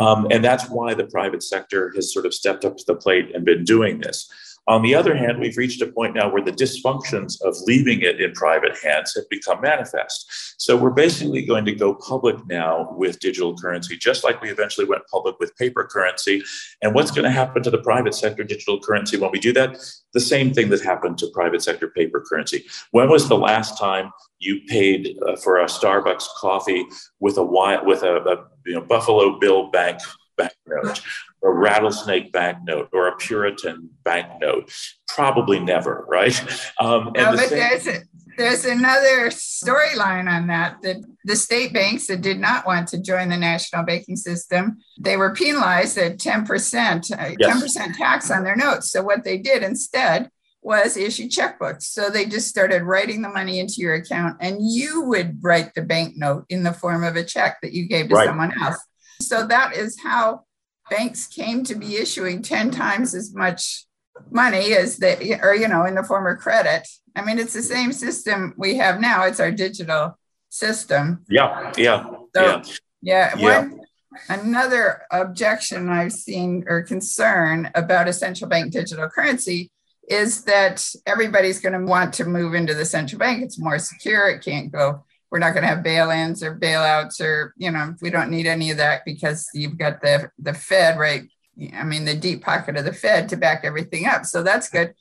[0.00, 3.34] Um, and that's why the private sector has sort of stepped up to the plate
[3.34, 4.30] and been doing this.
[4.66, 8.20] On the other hand, we've reached a point now where the dysfunctions of leaving it
[8.20, 10.54] in private hands have become manifest.
[10.58, 14.86] So we're basically going to go public now with digital currency, just like we eventually
[14.86, 16.42] went public with paper currency.
[16.80, 19.78] And what's going to happen to the private sector digital currency when we do that?
[20.14, 22.64] The same thing that happened to private sector paper currency.
[22.92, 26.86] When was the last time you paid uh, for a Starbucks coffee
[27.20, 30.00] with a with a, a you know, Buffalo Bill Bank
[30.36, 31.00] banknote
[31.44, 34.72] a rattlesnake banknote or a Puritan banknote?
[35.08, 36.38] Probably never, right?
[36.80, 38.02] Um, no, the but same- there's, a,
[38.36, 40.78] there's another storyline on that.
[40.82, 45.16] The, the state banks that did not want to join the national banking system, they
[45.16, 47.78] were penalized at 10%, uh, yes.
[47.78, 48.90] 10% tax on their notes.
[48.90, 50.30] So what they did instead
[50.62, 51.82] was issue checkbooks.
[51.82, 55.82] So they just started writing the money into your account, and you would write the
[55.82, 58.26] banknote in the form of a check that you gave to right.
[58.26, 58.78] someone else.
[59.20, 60.42] So that is how
[60.90, 63.86] banks came to be issuing 10 times as much
[64.30, 66.86] money as they, or, you know, in the form of credit.
[67.16, 69.24] I mean, it's the same system we have now.
[69.24, 70.18] It's our digital
[70.50, 71.24] system.
[71.28, 72.04] Yeah, yeah,
[72.34, 72.62] so,
[73.02, 73.34] yeah.
[73.36, 73.36] Yeah.
[73.36, 73.80] One,
[74.28, 79.70] another objection I've seen or concern about a central bank digital currency
[80.08, 83.42] is that everybody's going to want to move into the central bank.
[83.42, 84.28] It's more secure.
[84.28, 85.04] It can't go
[85.34, 88.70] we're not going to have bail-ins or bailouts or you know we don't need any
[88.70, 91.24] of that because you've got the the fed right?
[91.72, 94.94] I mean the deep pocket of the fed to back everything up so that's good.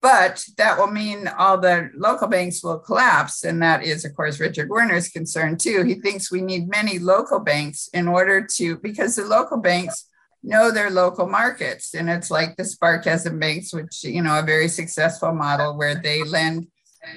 [0.00, 4.38] But that will mean all the local banks will collapse and that is of course
[4.38, 5.82] richard werner's concern too.
[5.82, 10.08] He thinks we need many local banks in order to because the local banks
[10.44, 14.68] know their local markets and it's like the Sparkassen banks which you know a very
[14.68, 16.68] successful model where they lend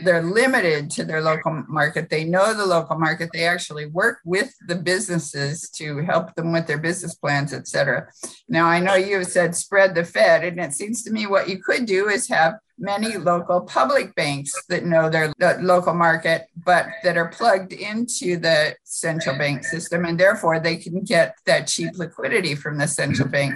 [0.04, 2.10] they're limited to their local market.
[2.10, 3.30] They know the local market.
[3.34, 8.08] They actually work with the businesses to help them with their business plans, et cetera.
[8.48, 11.50] Now, I know you have said spread the Fed, and it seems to me what
[11.50, 16.88] you could do is have many local public banks that know their local market, but
[17.04, 21.98] that are plugged into the central bank system, and therefore they can get that cheap
[21.98, 23.54] liquidity from the central bank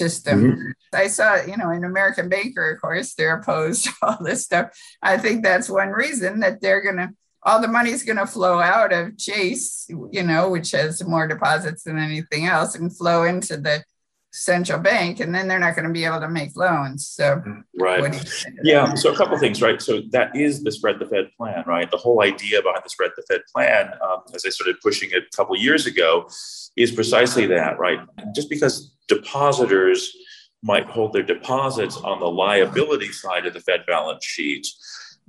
[0.00, 0.38] system.
[0.42, 0.70] Mm-hmm.
[0.94, 4.66] I saw, you know, in American Banker, of course, they're opposed to all this stuff.
[5.02, 7.10] I think that's one reason that they're going to,
[7.42, 11.84] all the money's going to flow out of Chase, you know, which has more deposits
[11.84, 13.84] than anything else, and flow into the
[14.32, 17.42] central bank and then they're not going to be able to make loans so
[17.80, 18.14] right.
[18.62, 19.82] yeah so a couple things right?
[19.82, 21.90] So that is the spread the fed plan right?
[21.90, 25.24] The whole idea behind the spread the fed plan um, as i started pushing it
[25.32, 26.28] a couple years ago
[26.76, 27.98] is precisely that right?
[28.34, 30.14] Just because depositors
[30.62, 34.66] might hold their deposits on the liability side of the fed balance sheet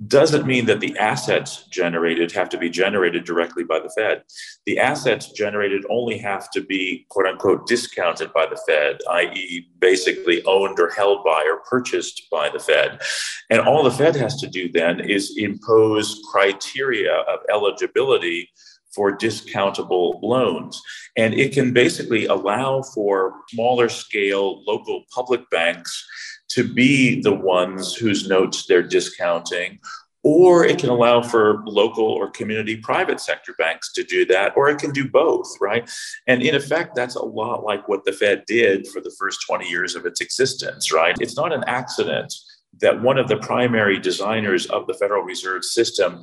[0.08, 4.22] doesn't mean that the assets generated have to be generated directly by the Fed.
[4.64, 10.42] The assets generated only have to be, quote unquote, discounted by the Fed, i.e., basically
[10.44, 13.00] owned or held by or purchased by the Fed.
[13.50, 18.50] And all the Fed has to do then is impose criteria of eligibility
[18.94, 20.80] for discountable loans.
[21.16, 26.06] And it can basically allow for smaller scale local public banks
[26.50, 29.78] to be the ones whose notes they're discounting
[30.24, 34.68] or it can allow for local or community private sector banks to do that, or
[34.68, 35.90] it can do both, right?
[36.28, 39.68] And in effect, that's a lot like what the Fed did for the first 20
[39.68, 41.16] years of its existence, right?
[41.20, 42.32] It's not an accident
[42.80, 46.22] that one of the primary designers of the Federal Reserve System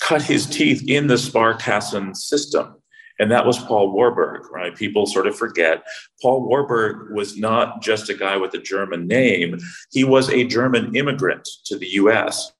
[0.00, 2.76] cut his teeth in the Sparkassen system.
[3.18, 4.74] And that was Paul Warburg, right?
[4.74, 5.84] People sort of forget.
[6.20, 9.58] Paul Warburg was not just a guy with a German name,
[9.92, 12.52] he was a German immigrant to the US.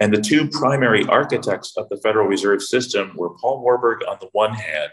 [0.00, 4.28] And the two primary architects of the Federal Reserve System were Paul Warburg on the
[4.32, 4.92] one hand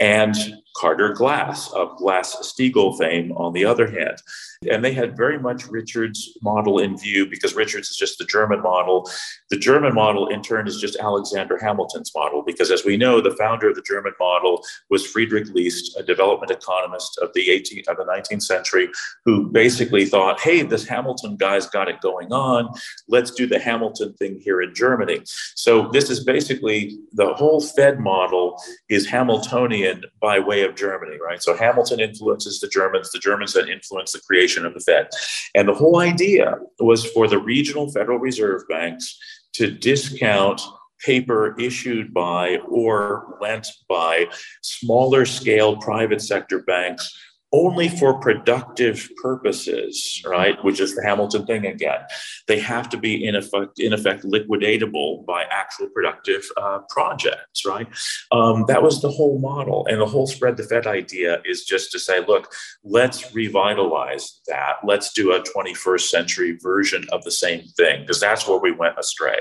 [0.00, 0.34] and
[0.76, 4.16] Carter Glass of Glass Steagall fame on the other hand.
[4.68, 8.60] And they had very much Richard's model in view because Richard's is just the German
[8.60, 9.10] model.
[9.48, 13.34] The German model, in turn, is just Alexander Hamilton's model because, as we know, the
[13.36, 17.96] founder of the German model was Friedrich List, a development economist of the 18th of
[17.96, 18.90] the 19th century,
[19.24, 22.68] who basically thought, "Hey, this Hamilton guy's got it going on.
[23.08, 25.22] Let's do the Hamilton thing here in Germany."
[25.54, 31.42] So this is basically the whole Fed model is Hamiltonian by way of Germany, right?
[31.42, 33.10] So Hamilton influences the Germans.
[33.10, 35.08] The Germans then influence the creation of the Fed.
[35.54, 39.18] And the whole idea was for the regional Federal Reserve banks
[39.54, 40.60] to discount
[41.04, 44.26] paper issued by or lent by
[44.62, 47.10] smaller scale private sector banks
[47.52, 50.62] only for productive purposes, right?
[50.64, 52.00] Which is the Hamilton thing again.
[52.46, 57.88] They have to be in effect, in effect, liquidatable by actual productive uh, projects, right?
[58.30, 61.90] Um, that was the whole model, and the whole spread the Fed idea is just
[61.92, 62.52] to say, look,
[62.84, 64.76] let's revitalize that.
[64.84, 68.98] Let's do a 21st century version of the same thing because that's where we went
[68.98, 69.40] astray.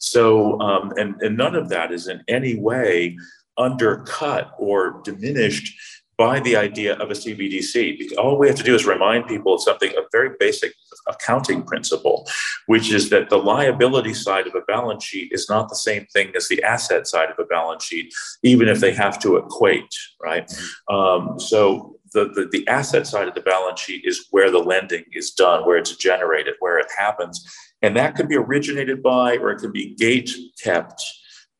[0.00, 3.16] So, um, and and none of that is in any way
[3.58, 5.74] undercut or diminished
[6.22, 8.16] by the idea of a CBDC.
[8.16, 10.72] All we have to do is remind people of something, a very basic
[11.08, 12.28] accounting principle,
[12.66, 16.30] which is that the liability side of a balance sheet is not the same thing
[16.36, 18.14] as the asset side of a balance sheet,
[18.44, 19.92] even if they have to equate,
[20.22, 20.48] right?
[20.88, 25.02] Um, so the, the, the asset side of the balance sheet is where the lending
[25.10, 27.44] is done, where it's generated, where it happens.
[27.82, 30.30] And that could be originated by, or it can be gate
[30.62, 31.02] kept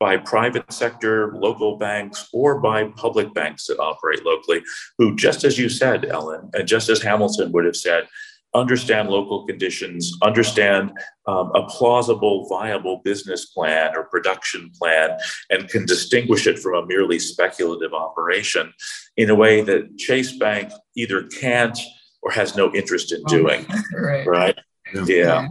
[0.03, 4.61] by private sector, local banks, or by public banks that operate locally,
[4.97, 8.09] who, just as you said, Ellen, and just as Hamilton would have said,
[8.53, 10.91] understand local conditions, understand
[11.25, 15.17] um, a plausible, viable business plan or production plan,
[15.49, 18.73] and can distinguish it from a merely speculative operation
[19.15, 21.79] in a way that Chase Bank either can't
[22.21, 23.65] or has no interest in oh, doing.
[23.95, 24.27] right.
[24.27, 24.59] right?
[24.93, 25.03] yeah.
[25.07, 25.47] yeah.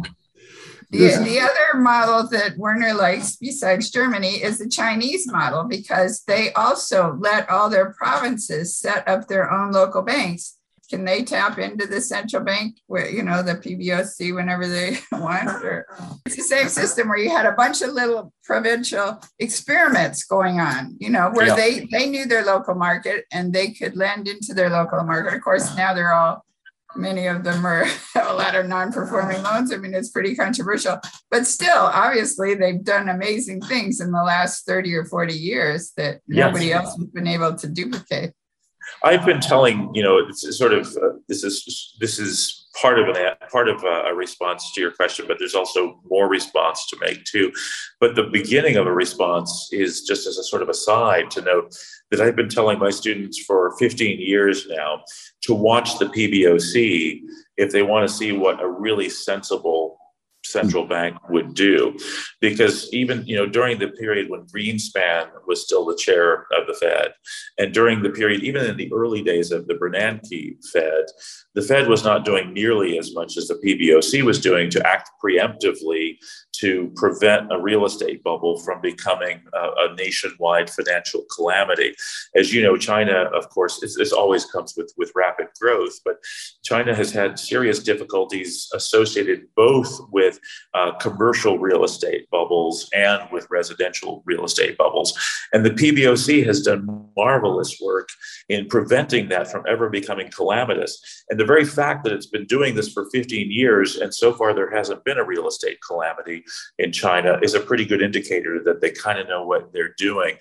[0.92, 6.52] The, the other model that Werner likes, besides Germany, is the Chinese model because they
[6.52, 10.58] also let all their provinces set up their own local banks.
[10.90, 15.48] Can they tap into the central bank, where you know the PBOC, whenever they want?
[15.48, 15.86] Or
[16.26, 20.94] it's the same system where you had a bunch of little provincial experiments going on.
[21.00, 21.56] You know, where yeah.
[21.56, 25.32] they they knew their local market and they could lend into their local market.
[25.32, 26.44] Of course, now they're all
[26.94, 27.84] many of them are
[28.14, 29.72] have a lot of non-performing loans.
[29.72, 30.98] I mean, it's pretty controversial,
[31.30, 36.20] but still, obviously, they've done amazing things in the last 30 or 40 years that
[36.26, 36.46] yes.
[36.46, 38.32] nobody else has been able to duplicate.
[39.04, 43.08] I've been telling, you know, it's sort of uh, this is this is part of
[43.08, 43.16] an
[43.52, 47.24] part of a, a, response to your question, but there's also more response to make
[47.24, 47.52] too.
[48.00, 51.76] But the beginning of a response is just as a sort of aside to note
[52.10, 55.02] that I've been telling my students for 15 years now
[55.42, 57.20] to watch the PBOC
[57.58, 59.91] if they want to see what a really sensible
[60.52, 61.96] central bank would do
[62.40, 66.74] because even you know during the period when greenspan was still the chair of the
[66.74, 67.12] fed
[67.58, 71.04] and during the period even in the early days of the bernanke fed
[71.54, 75.10] the fed was not doing nearly as much as the pboc was doing to act
[75.24, 76.16] preemptively
[76.52, 81.94] to prevent a real estate bubble from becoming a, a nationwide financial calamity.
[82.36, 86.16] As you know, China, of course, this always comes with, with rapid growth, but
[86.62, 90.38] China has had serious difficulties associated both with
[90.74, 95.18] uh, commercial real estate bubbles and with residential real estate bubbles.
[95.52, 98.08] And the PBOC has done marvelous work
[98.48, 101.24] in preventing that from ever becoming calamitous.
[101.30, 104.54] And the very fact that it's been doing this for 15 years and so far
[104.54, 106.44] there hasn't been a real estate calamity
[106.78, 110.36] in China is a pretty good indicator that they kind of know what they're doing.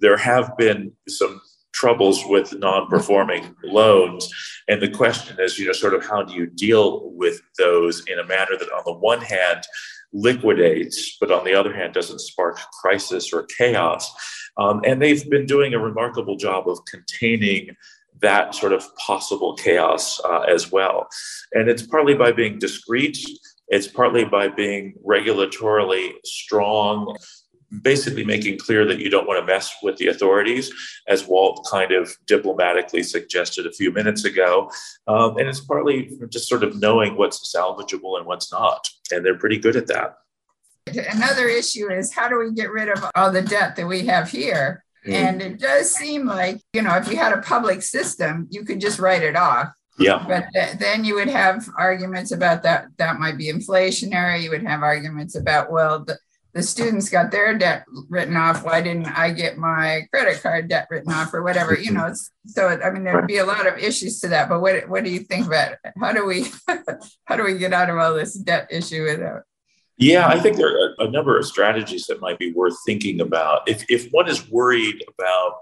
[0.00, 1.40] There have been some
[1.74, 4.30] troubles with non-performing loans.
[4.68, 8.18] And the question is you know sort of how do you deal with those in
[8.18, 9.64] a manner that on the one hand
[10.12, 14.10] liquidates but on the other hand doesn't spark crisis or chaos?
[14.56, 17.76] Um, and they've been doing a remarkable job of containing
[18.20, 21.08] that sort of possible chaos uh, as well.
[21.52, 23.18] And it's partly by being discreet.
[23.68, 27.16] It's partly by being regulatorily strong,
[27.82, 30.72] basically making clear that you don't want to mess with the authorities,
[31.08, 34.70] as Walt kind of diplomatically suggested a few minutes ago.
[35.06, 38.88] Um, and it's partly just sort of knowing what's salvageable and what's not.
[39.10, 40.16] And they're pretty good at that.
[40.86, 44.30] Another issue is how do we get rid of all the debt that we have
[44.30, 44.84] here?
[45.06, 45.12] Mm.
[45.12, 48.80] And it does seem like, you know, if you had a public system, you could
[48.80, 49.68] just write it off.
[49.98, 50.24] Yeah.
[50.26, 52.86] But th- then you would have arguments about that.
[52.98, 54.42] That might be inflationary.
[54.42, 56.18] You would have arguments about, well, the,
[56.54, 58.64] the students got their debt written off.
[58.64, 61.76] Why didn't I get my credit card debt written off or whatever?
[61.76, 62.12] You know,
[62.46, 64.48] so I mean, there'd be a lot of issues to that.
[64.48, 65.78] But what what do you think about it?
[66.00, 66.46] How do we
[67.24, 69.42] how do we get out of all this debt issue without?
[69.96, 73.68] Yeah, I think there are a number of strategies that might be worth thinking about.
[73.68, 75.60] If if one is worried about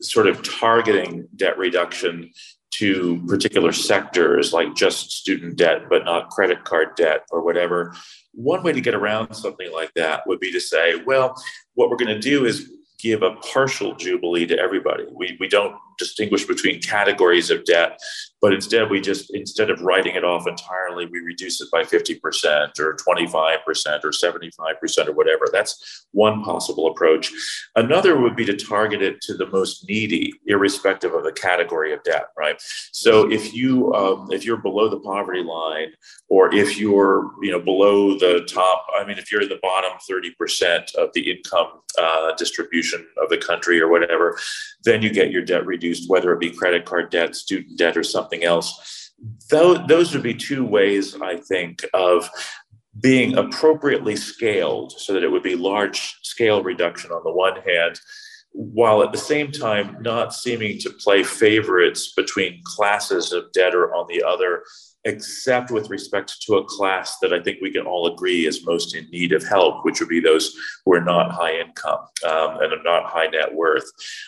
[0.00, 2.30] sort of targeting debt reduction
[2.72, 7.94] to particular sectors like just student debt, but not credit card debt or whatever.
[8.32, 11.34] One way to get around something like that would be to say, well,
[11.74, 15.04] what we're going to do is give a partial jubilee to everybody.
[15.12, 17.98] We, we don't distinguish between categories of debt
[18.42, 22.78] but instead we just instead of writing it off entirely we reduce it by 50%
[22.80, 23.60] or 25%
[24.04, 25.46] or 75% or whatever.
[25.52, 27.32] That's one possible approach.
[27.76, 32.02] Another would be to target it to the most needy irrespective of the category of
[32.02, 32.60] debt right?
[32.90, 35.92] So if you um, if you're below the poverty line
[36.28, 39.92] or if you're you know below the top i mean if you're in the bottom
[40.10, 41.68] 30% of the income
[41.98, 44.38] uh, distribution of the country or whatever
[44.84, 48.02] then you get your debt reduced whether it be credit card debt student debt or
[48.02, 49.12] something else.
[49.48, 52.28] Those would be two ways, I think, of
[53.00, 57.98] being appropriately scaled so that it would be large scale reduction on the one hand,
[58.52, 64.06] while at the same time not seeming to play favorites between classes of debtor on
[64.08, 64.62] the other
[65.04, 68.94] except with respect to a class that I think we can all agree is most
[68.94, 72.72] in need of help, which would be those who are not high income um, and
[72.72, 73.84] are not high net worth.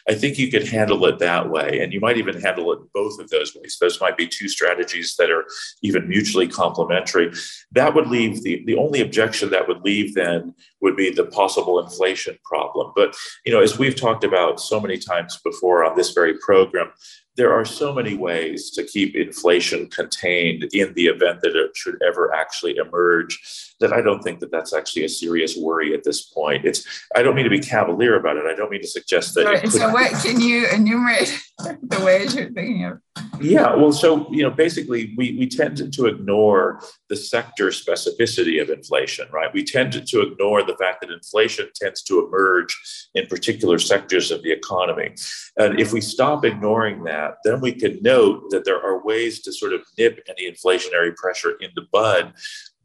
[0.08, 1.80] I think you could handle it that way.
[1.80, 3.76] And you might even handle it both of those ways.
[3.80, 5.44] Those might be two strategies that are
[5.82, 7.32] even mutually complementary.
[7.72, 11.78] That would leave the, the only objection that would leave then would be the possible
[11.78, 12.92] inflation problem.
[12.96, 13.16] But,
[13.46, 16.90] you know, as we've talked about so many times before on this very program,
[17.36, 22.00] there are so many ways to keep inflation contained in the event that it should
[22.06, 26.22] ever actually emerge that I don't think that that's actually a serious worry at this
[26.22, 26.64] point.
[26.64, 28.46] It's I don't mean to be cavalier about it.
[28.46, 29.70] I don't mean to suggest that.
[29.70, 33.00] So, what can you enumerate the ways you're thinking of?
[33.40, 36.80] Yeah, well, so you know, basically, we we tend to ignore
[37.10, 39.52] the sector specificity of inflation, right?
[39.52, 42.74] We tend to ignore the fact that inflation tends to emerge
[43.14, 45.14] in particular sectors of the economy,
[45.58, 49.52] and if we stop ignoring that, then we can note that there are ways to
[49.52, 52.32] sort of nip any inflationary pressure in the bud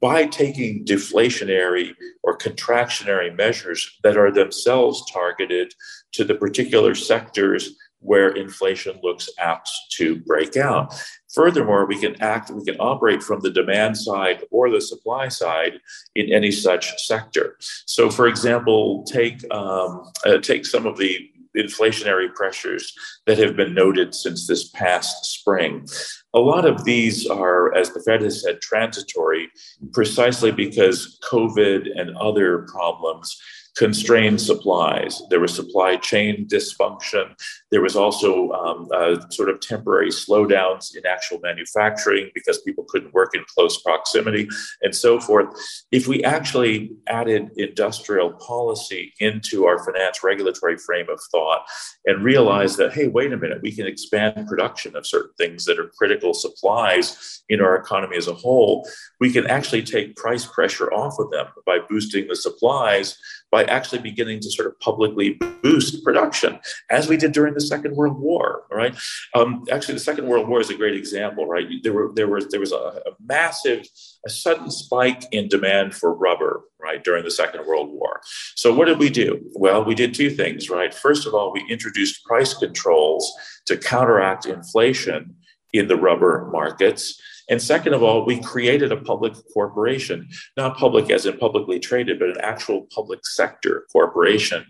[0.01, 1.93] by taking deflationary
[2.23, 5.73] or contractionary measures that are themselves targeted
[6.13, 10.93] to the particular sectors where inflation looks apt to break out.
[11.33, 15.79] Furthermore, we can act, we can operate from the demand side or the supply side
[16.15, 17.57] in any such sector.
[17.85, 22.93] So, for example, take um, uh, take some of the inflationary pressures
[23.25, 25.87] that have been noted since this past spring.
[26.33, 29.49] A lot of these are, as the Fed has said, transitory,
[29.93, 33.35] precisely because COVID and other problems
[33.75, 35.21] constrained supplies.
[35.29, 37.33] There was supply chain dysfunction.
[37.71, 43.13] There was also um, uh, sort of temporary slowdowns in actual manufacturing because people couldn't
[43.13, 44.47] work in close proximity
[44.81, 45.47] and so forth.
[45.91, 51.65] If we actually added industrial policy into our finance regulatory frame of thought
[52.05, 55.79] and realized that, hey, wait a minute, we can expand production of certain things that
[55.79, 58.87] are critical supplies in our economy as a whole,
[59.19, 63.17] we can actually take price pressure off of them by boosting the supplies
[63.51, 66.59] by actually beginning to sort of publicly boost production,
[66.91, 68.63] as we did during Second World War.
[68.71, 68.95] Right?
[69.35, 71.45] Um, actually, the Second World War is a great example.
[71.45, 71.67] Right?
[71.83, 73.85] There were there was there was a, a massive,
[74.25, 76.61] a sudden spike in demand for rubber.
[76.81, 78.21] Right during the Second World War.
[78.55, 79.41] So what did we do?
[79.53, 80.69] Well, we did two things.
[80.69, 80.93] Right.
[80.93, 83.31] First of all, we introduced price controls
[83.65, 85.35] to counteract inflation
[85.73, 87.21] in the rubber markets.
[87.49, 92.19] And second of all, we created a public corporation, not public as in publicly traded,
[92.19, 94.65] but an actual public sector corporation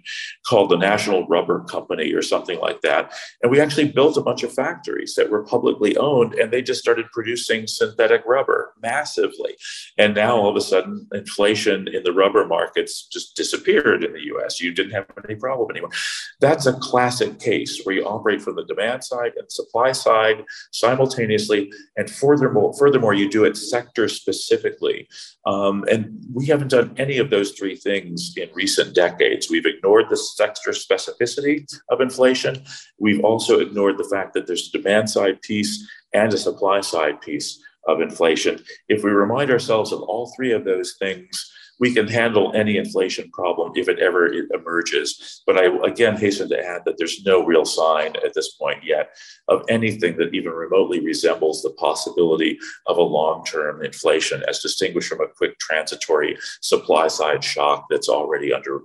[0.45, 3.13] called the National Rubber Company or something like that.
[3.43, 6.81] And we actually built a bunch of factories that were publicly owned and they just
[6.81, 9.55] started producing synthetic rubber massively.
[9.97, 14.23] And now all of a sudden, inflation in the rubber markets just disappeared in the
[14.35, 14.61] US.
[14.61, 15.91] You didn't have any problem anymore.
[16.39, 21.71] That's a classic case where you operate from the demand side and supply side simultaneously.
[21.97, 25.07] And furthermore, furthermore, you do it sector specifically.
[25.45, 29.49] Um, and we haven't done any of those three things in recent decades.
[29.49, 32.63] We've ignored the sector specificity of inflation.
[32.99, 37.21] We've also ignored the fact that there's a demand side piece and a supply side
[37.21, 38.63] piece of inflation.
[38.87, 43.29] If we remind ourselves of all three of those things, we can handle any inflation
[43.31, 45.41] problem if it ever emerges.
[45.45, 49.15] But I again hasten to add that there's no real sign at this point yet
[49.47, 55.09] of anything that even remotely resembles the possibility of a long term inflation, as distinguished
[55.09, 58.81] from a quick transitory supply side shock that's already under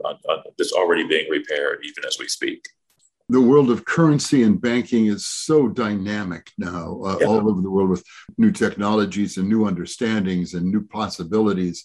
[0.59, 2.65] that's already being repaired even as we speak
[3.29, 7.27] the world of currency and banking is so dynamic now uh, yeah.
[7.27, 8.05] all over the world with
[8.37, 11.85] new technologies and new understandings and new possibilities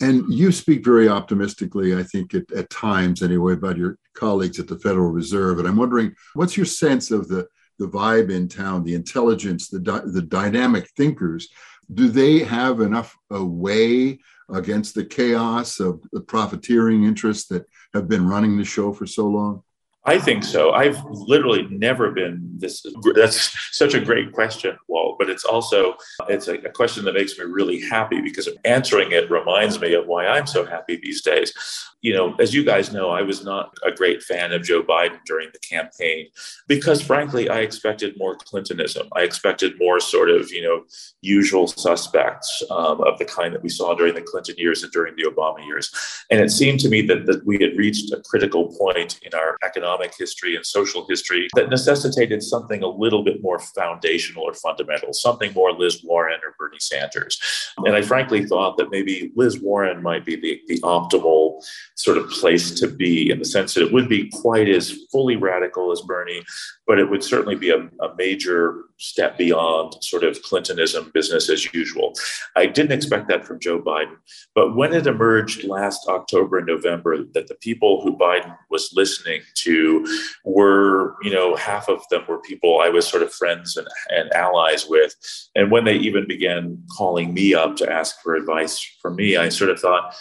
[0.00, 4.66] and you speak very optimistically, I think, at, at, times anyway, about your colleagues at
[4.66, 5.58] the Federal Reserve.
[5.58, 7.46] And I'm wondering, what's your sense of the,
[7.78, 11.48] the vibe in town, the intelligence, the, di- the dynamic thinkers?
[11.92, 18.08] Do they have enough a way against the chaos of the profiteering interests that have
[18.08, 19.62] been running the show for so long?
[20.06, 20.72] I think so.
[20.72, 22.86] I've literally never been this.
[23.14, 25.18] That's such a great question, Walt.
[25.18, 25.94] But it's also
[26.26, 30.06] it's a, a, question that makes me really happy because answering it reminds me of
[30.06, 31.52] why I'm so happy these days.
[32.00, 35.18] You know, as you guys know, I was not a great fan of Joe Biden
[35.26, 36.28] during the campaign
[36.66, 39.06] because, frankly, I expected more Clintonism.
[39.14, 40.84] I expected more sort of you know
[41.20, 45.14] usual suspects um, of the kind that we saw during the Clinton years and during
[45.16, 45.92] the Obama years.
[46.30, 49.58] And it seemed to me that that we had reached a critical point in our
[49.62, 54.54] economic economic history and social history that necessitated something a little bit more foundational or
[54.54, 57.40] fundamental, something more Liz Warren or Bernie Sanders.
[57.78, 61.62] And I frankly thought that maybe Liz Warren might be the, the optimal
[61.96, 65.36] sort of place to be in the sense that it would be quite as fully
[65.36, 66.42] radical as Bernie,
[66.90, 71.72] but it would certainly be a, a major step beyond sort of Clintonism, business as
[71.72, 72.14] usual.
[72.56, 74.16] I didn't expect that from Joe Biden.
[74.56, 79.42] But when it emerged last October and November that the people who Biden was listening
[79.58, 80.04] to
[80.44, 84.32] were, you know, half of them were people I was sort of friends and, and
[84.32, 85.14] allies with.
[85.54, 89.48] And when they even began calling me up to ask for advice from me, I
[89.48, 90.12] sort of thought,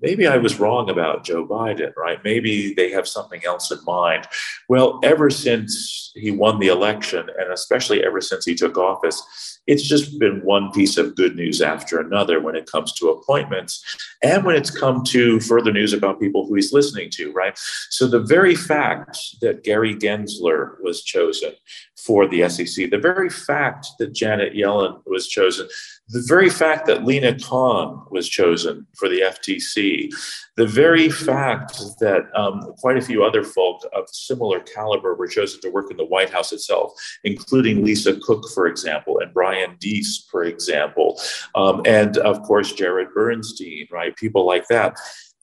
[0.00, 2.18] maybe I was wrong about Joe Biden, right?
[2.24, 4.26] Maybe they have something else in mind.
[4.68, 9.86] Well, ever since he won the election, and especially ever since he took office, it's
[9.86, 13.84] just been one piece of good news after another when it comes to appointments
[14.22, 17.58] and when it's come to further news about people who he's listening to, right?
[17.90, 21.52] So the very fact that Gary Gensler was chosen
[21.96, 25.68] for the SEC, the very fact that Janet Yellen was chosen,
[26.08, 30.10] the very fact that Lina Khan was chosen for the FTC,
[30.58, 35.60] the very fact that um, quite a few other folk of similar caliber were chosen
[35.60, 36.92] to work in the White House itself,
[37.22, 41.20] including Lisa Cook, for example, and Brian Deese, for example,
[41.54, 44.16] um, and of course Jared Bernstein, right?
[44.16, 44.98] People like that.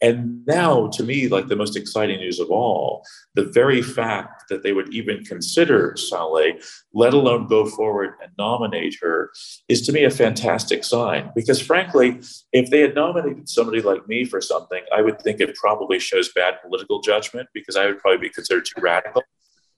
[0.05, 3.03] And now, to me, like the most exciting news of all,
[3.33, 8.97] the very fact that they would even consider Saule, let alone go forward and nominate
[9.01, 9.31] her,
[9.67, 11.31] is to me a fantastic sign.
[11.33, 12.21] Because frankly,
[12.53, 16.31] if they had nominated somebody like me for something, I would think it probably shows
[16.33, 19.23] bad political judgment because I would probably be considered too radical.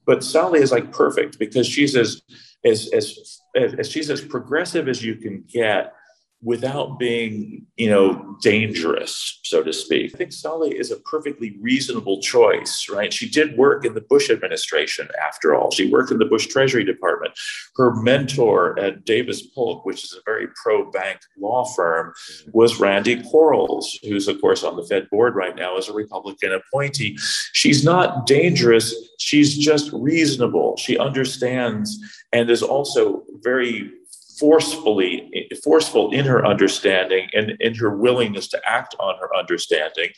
[0.06, 2.22] But Saule is like perfect because she's as
[2.66, 5.94] as as, as she's as progressive as you can get
[6.44, 10.14] without being, you know, dangerous, so to speak.
[10.14, 13.12] I think Saule is a perfectly reasonable choice, right?
[13.12, 15.72] She did work in the Bush administration, after all.
[15.72, 17.34] She worked in the Bush Treasury Department.
[17.76, 22.14] Her mentor at Davis Polk, which is a very pro-bank law firm,
[22.54, 26.54] was Randy Quarles, who's of course on the Fed board right now as a Republican
[26.54, 27.18] appointee.
[27.54, 28.94] She's not dangerous.
[29.18, 30.78] She's just reasonable.
[30.78, 31.98] She understands
[32.32, 33.92] and is also very
[34.40, 40.10] forcefully forceful in her understanding and in her willingness to act on her understanding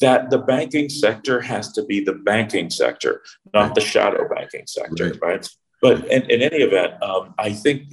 [0.00, 3.22] that the banking sector has to be the banking sector,
[3.54, 5.22] not the shadow banking sector, right?
[5.22, 5.48] right?
[5.80, 7.90] But in, in, any event, um, I think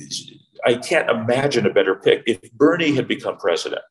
[0.65, 2.23] I can't imagine a better pick.
[2.25, 3.81] If Bernie had become president,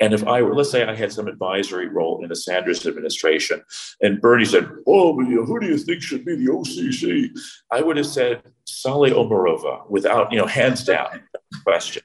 [0.00, 3.62] and if I were, let's say I had some advisory role in the Sanders administration,
[4.02, 7.30] and Bernie said, Oh, who do you think should be the OCC?
[7.72, 11.22] I would have said Saule Omarova without, you know, hands down
[11.64, 12.02] question,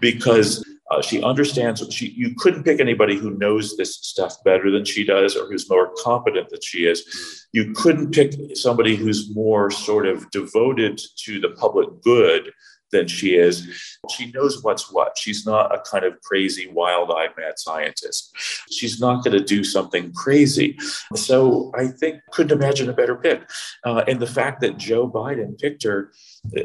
[0.00, 1.84] because uh, she understands.
[1.92, 5.68] She you couldn't pick anybody who knows this stuff better than she does, or who's
[5.68, 7.46] more competent than she is.
[7.52, 12.52] You couldn't pick somebody who's more sort of devoted to the public good
[12.92, 13.98] than she is.
[14.10, 15.18] She knows what's what.
[15.18, 18.32] She's not a kind of crazy, wild eyed mad scientist.
[18.70, 20.78] She's not going to do something crazy.
[21.14, 23.48] So I think, couldn't imagine a better pick.
[23.84, 26.12] Uh, and the fact that Joe Biden picked her,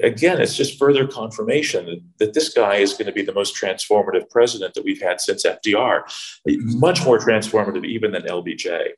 [0.04, 4.30] again, it's just further confirmation that this guy is going to be the most transformative
[4.30, 6.02] president that we've had since FDR,
[6.46, 8.90] much more transformative even than LBJ.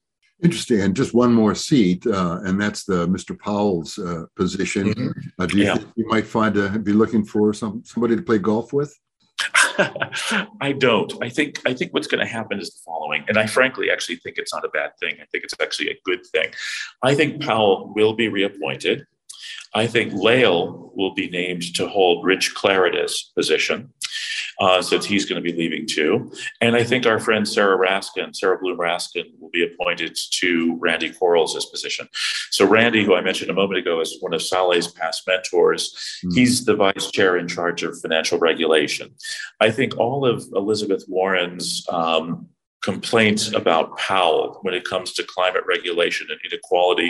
[0.42, 0.82] Interesting.
[0.82, 3.38] And just one more seat, uh, and that's the Mr.
[3.38, 4.94] Powell's uh, position.
[4.94, 5.20] Mm-hmm.
[5.38, 5.76] Uh, do you yeah.
[5.76, 8.98] think you might find a, be looking for some somebody to play golf with?
[10.62, 11.14] I don't.
[11.22, 14.18] I think I think what's going to happen is the following, and I frankly actually
[14.18, 15.16] think it's not a bad thing.
[15.22, 16.52] I think it's actually a good thing.
[17.04, 19.06] I think Powell will be reappointed.
[19.74, 23.94] I think Lael will be named to hold Rich Clarida's position
[24.60, 26.32] uh, since he's going to be leaving too.
[26.60, 31.12] And I think our friend Sarah Raskin, Sarah Bloom Raskin, will be appointed to Randy
[31.12, 32.10] Quarles' position.
[32.52, 35.94] So Randy, who I mentioned a moment ago, is one of Saule's past mentors.
[36.26, 36.36] Mm-hmm.
[36.36, 39.16] He's the vice chair in charge of financial regulation.
[39.60, 42.50] I think all of Elizabeth Warren's um,
[42.82, 47.10] complaints about Powell when it comes to climate regulation and inequality,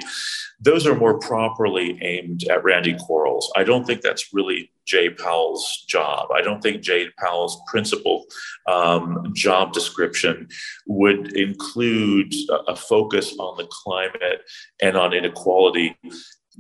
[0.60, 3.52] those are more properly aimed at Randy Quarles.
[3.56, 6.30] I don't think that's really Jay Powell's job.
[6.32, 8.26] I don't think Jay Powell's principal
[8.68, 10.48] um, job description
[10.88, 14.42] would include a, a focus on the climate
[14.82, 15.96] and on inequality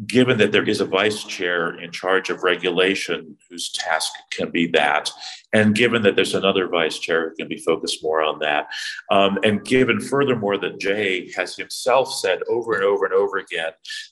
[0.07, 4.67] given that there is a vice chair in charge of regulation whose task can be
[4.67, 5.11] that,
[5.53, 8.67] and given that there's another vice chair who can be focused more on that,
[9.11, 13.71] um, and given furthermore that Jay has himself said over and over and over again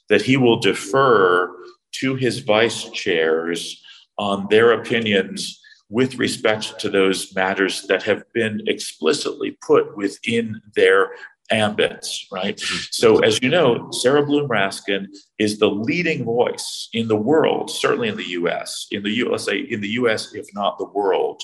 [0.09, 1.55] that he will defer
[1.93, 3.81] to his vice chairs
[4.17, 11.11] on their opinions with respect to those matters that have been explicitly put within their
[11.51, 12.59] ambits, right?
[12.91, 15.07] So, as you know, Sarah Bloom Raskin
[15.39, 19.45] is the leading voice in the world, certainly in the US, in the U, let's
[19.45, 21.41] say in the US, if not the world,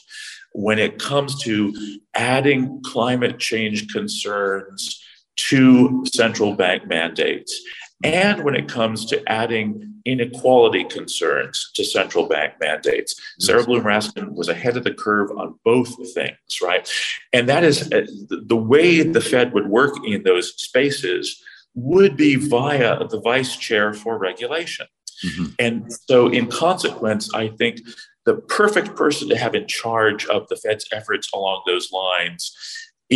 [0.53, 1.73] when it comes to
[2.15, 5.01] adding climate change concerns
[5.35, 7.59] to central bank mandates
[8.03, 13.15] and when it comes to adding inequality concerns to central bank mandates.
[13.39, 16.91] Sarah Bloom Raskin was ahead of the curve on both things, right?
[17.31, 21.41] And that is uh, the way the Fed would work in those spaces
[21.75, 24.87] would be via the vice chair for regulation.
[25.25, 25.45] Mm-hmm.
[25.59, 27.79] And so, in consequence, I think
[28.25, 32.55] the perfect person to have in charge of the Fed's efforts along those lines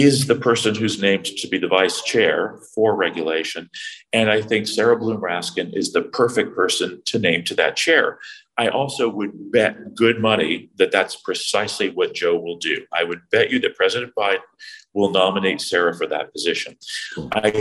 [0.01, 3.69] is the person who's named to be the vice chair for regulation.
[4.13, 8.19] And I think Sarah Bloom Raskin is the perfect person to name to that chair.
[8.57, 12.85] I also would bet good money that that's precisely what Joe will do.
[12.91, 14.39] I would bet you that President Biden
[14.93, 16.75] will nominate Sarah for that position.
[17.33, 17.51] I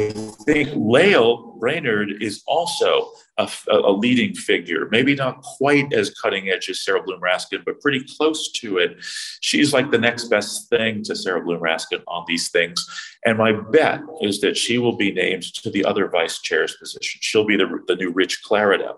[0.46, 6.70] think Lael Brainard is also a, a, leading figure, maybe not quite as cutting edge
[6.70, 8.96] as Sarah Bloom Raskin, but pretty close to it.
[9.42, 12.82] She's like the next best thing to Sarah Bloom Raskin on these things.
[13.26, 17.18] And my bet is that she will be named to the other vice chair's position.
[17.20, 18.96] She'll be the, the new Rich Clarida.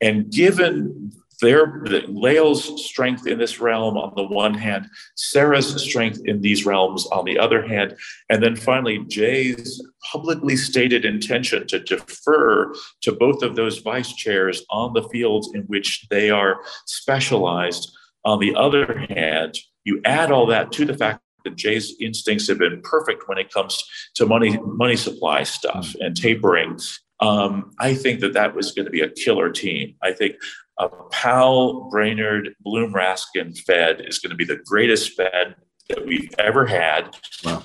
[0.00, 1.10] And given
[1.40, 4.86] their Lael's strength in this realm on the one hand,
[5.16, 7.96] Sarah's strength in these realms on the other hand,
[8.28, 9.82] and then finally Jay's
[10.12, 12.72] publicly stated intention to defer
[13.02, 17.90] to both of those vice chairs on the fields in which they are specialized.
[18.24, 22.58] On the other hand, you add all that to the fact that Jay's instincts have
[22.58, 23.82] been perfect when it comes
[24.14, 26.78] to money money supply stuff and tapering.
[27.20, 29.94] Um, I think that that was going to be a killer team.
[30.02, 30.36] I think
[30.80, 35.54] a Powell, Brainard, Bloom, Raskin Fed is going to be the greatest Fed
[35.88, 37.16] that we've ever had.
[37.44, 37.62] Wow.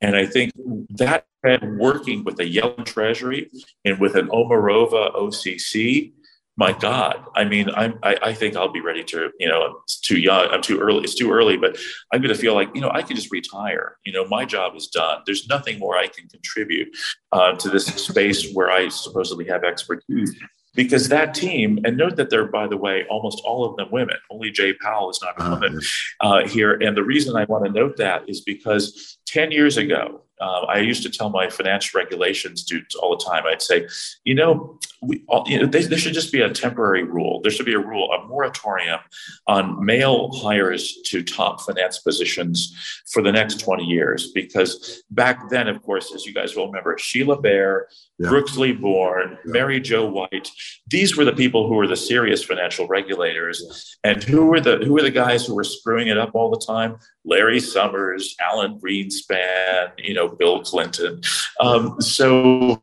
[0.00, 0.52] And I think
[0.90, 3.50] that Fed working with a Yellen Treasury
[3.84, 6.12] and with an Omarova OCC,
[6.56, 9.98] my God, I mean, I'm, I, I think I'll be ready to, you know, it's
[9.98, 11.76] too young, I'm too early, it's too early, but
[12.12, 13.96] I'm going to feel like, you know, I can just retire.
[14.04, 15.22] You know, my job is done.
[15.26, 16.96] There's nothing more I can contribute
[17.32, 20.36] uh, to this space where I supposedly have expertise
[20.74, 24.16] because that team, and note that they're, by the way, almost all of them women.
[24.30, 25.80] Only Jay Powell is not a ah, woman
[26.20, 26.74] uh, here.
[26.74, 30.78] And the reason I want to note that is because 10 years ago, uh, I
[30.78, 33.86] used to tell my financial regulation students all the time, I'd say,
[34.24, 37.40] you know, we, all, you know they, there should just be a temporary rule.
[37.42, 39.00] There should be a rule, a moratorium
[39.46, 42.74] on male hires to top finance positions
[43.12, 44.32] for the next 20 years.
[44.32, 48.28] Because back then, of course, as you guys will remember, Sheila Bair, yeah.
[48.28, 49.52] Brooksley Born, yeah.
[49.52, 50.50] Mary Jo White,
[50.88, 53.98] these were the people who were the serious financial regulators.
[54.04, 56.64] And who were the who were the guys who were screwing it up all the
[56.64, 56.96] time?
[57.24, 61.20] Larry Summers, Alan Greenspan, you know, Bill Clinton.
[61.60, 62.82] Um, so,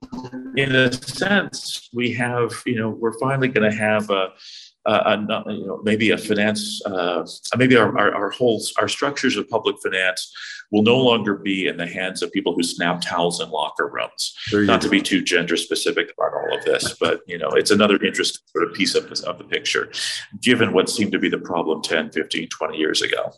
[0.55, 4.33] in a sense, we have, you know, we're finally going to have a,
[4.86, 7.25] a, a, you know, maybe a finance, uh,
[7.57, 10.34] maybe our, our, our whole, our structures of public finance
[10.71, 14.34] will no longer be in the hands of people who snap towels in locker rooms.
[14.53, 14.88] Not go.
[14.88, 18.41] to be too gender specific about all of this, but you know, it's another interesting
[18.47, 19.91] sort of piece of, this, of the picture,
[20.41, 23.32] given what seemed to be the problem 10, 15, 20 years ago.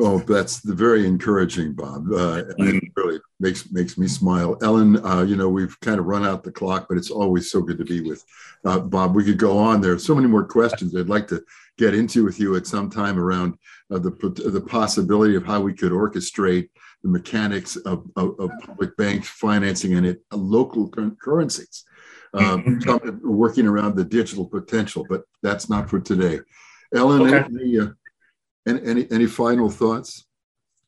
[0.00, 2.06] Oh, that's very encouraging, Bob.
[2.10, 2.76] Uh, mm-hmm.
[2.76, 4.58] It really makes makes me smile.
[4.62, 7.60] Ellen, uh, you know, we've kind of run out the clock, but it's always so
[7.60, 8.24] good to be with
[8.64, 9.14] uh, Bob.
[9.14, 9.80] We could go on.
[9.80, 11.42] There are so many more questions I'd like to
[11.78, 13.54] get into with you at some time around
[13.90, 16.68] uh, the, the possibility of how we could orchestrate
[17.02, 21.84] the mechanics of, of, of public banks financing and it, uh, local currencies,
[22.34, 22.80] um,
[23.22, 26.40] working around the digital potential, but that's not for today.
[26.92, 27.46] Ellen, okay.
[27.46, 27.88] any, uh,
[28.66, 30.26] any, any, any final thoughts?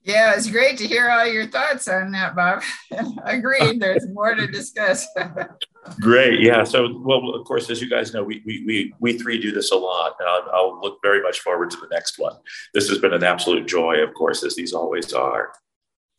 [0.02, 2.62] Yeah, it's great to hear all your thoughts on that, Bob.
[3.24, 3.80] Agreed.
[3.80, 5.06] There's more to discuss.
[6.00, 6.40] Great.
[6.40, 6.64] Yeah.
[6.64, 9.72] So, well, of course, as you guys know, we we we, we three do this
[9.72, 12.34] a lot, and I'll, I'll look very much forward to the next one.
[12.72, 15.52] This has been an absolute joy, of course, as these always are.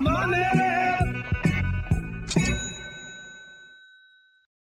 [0.01, 0.59] money.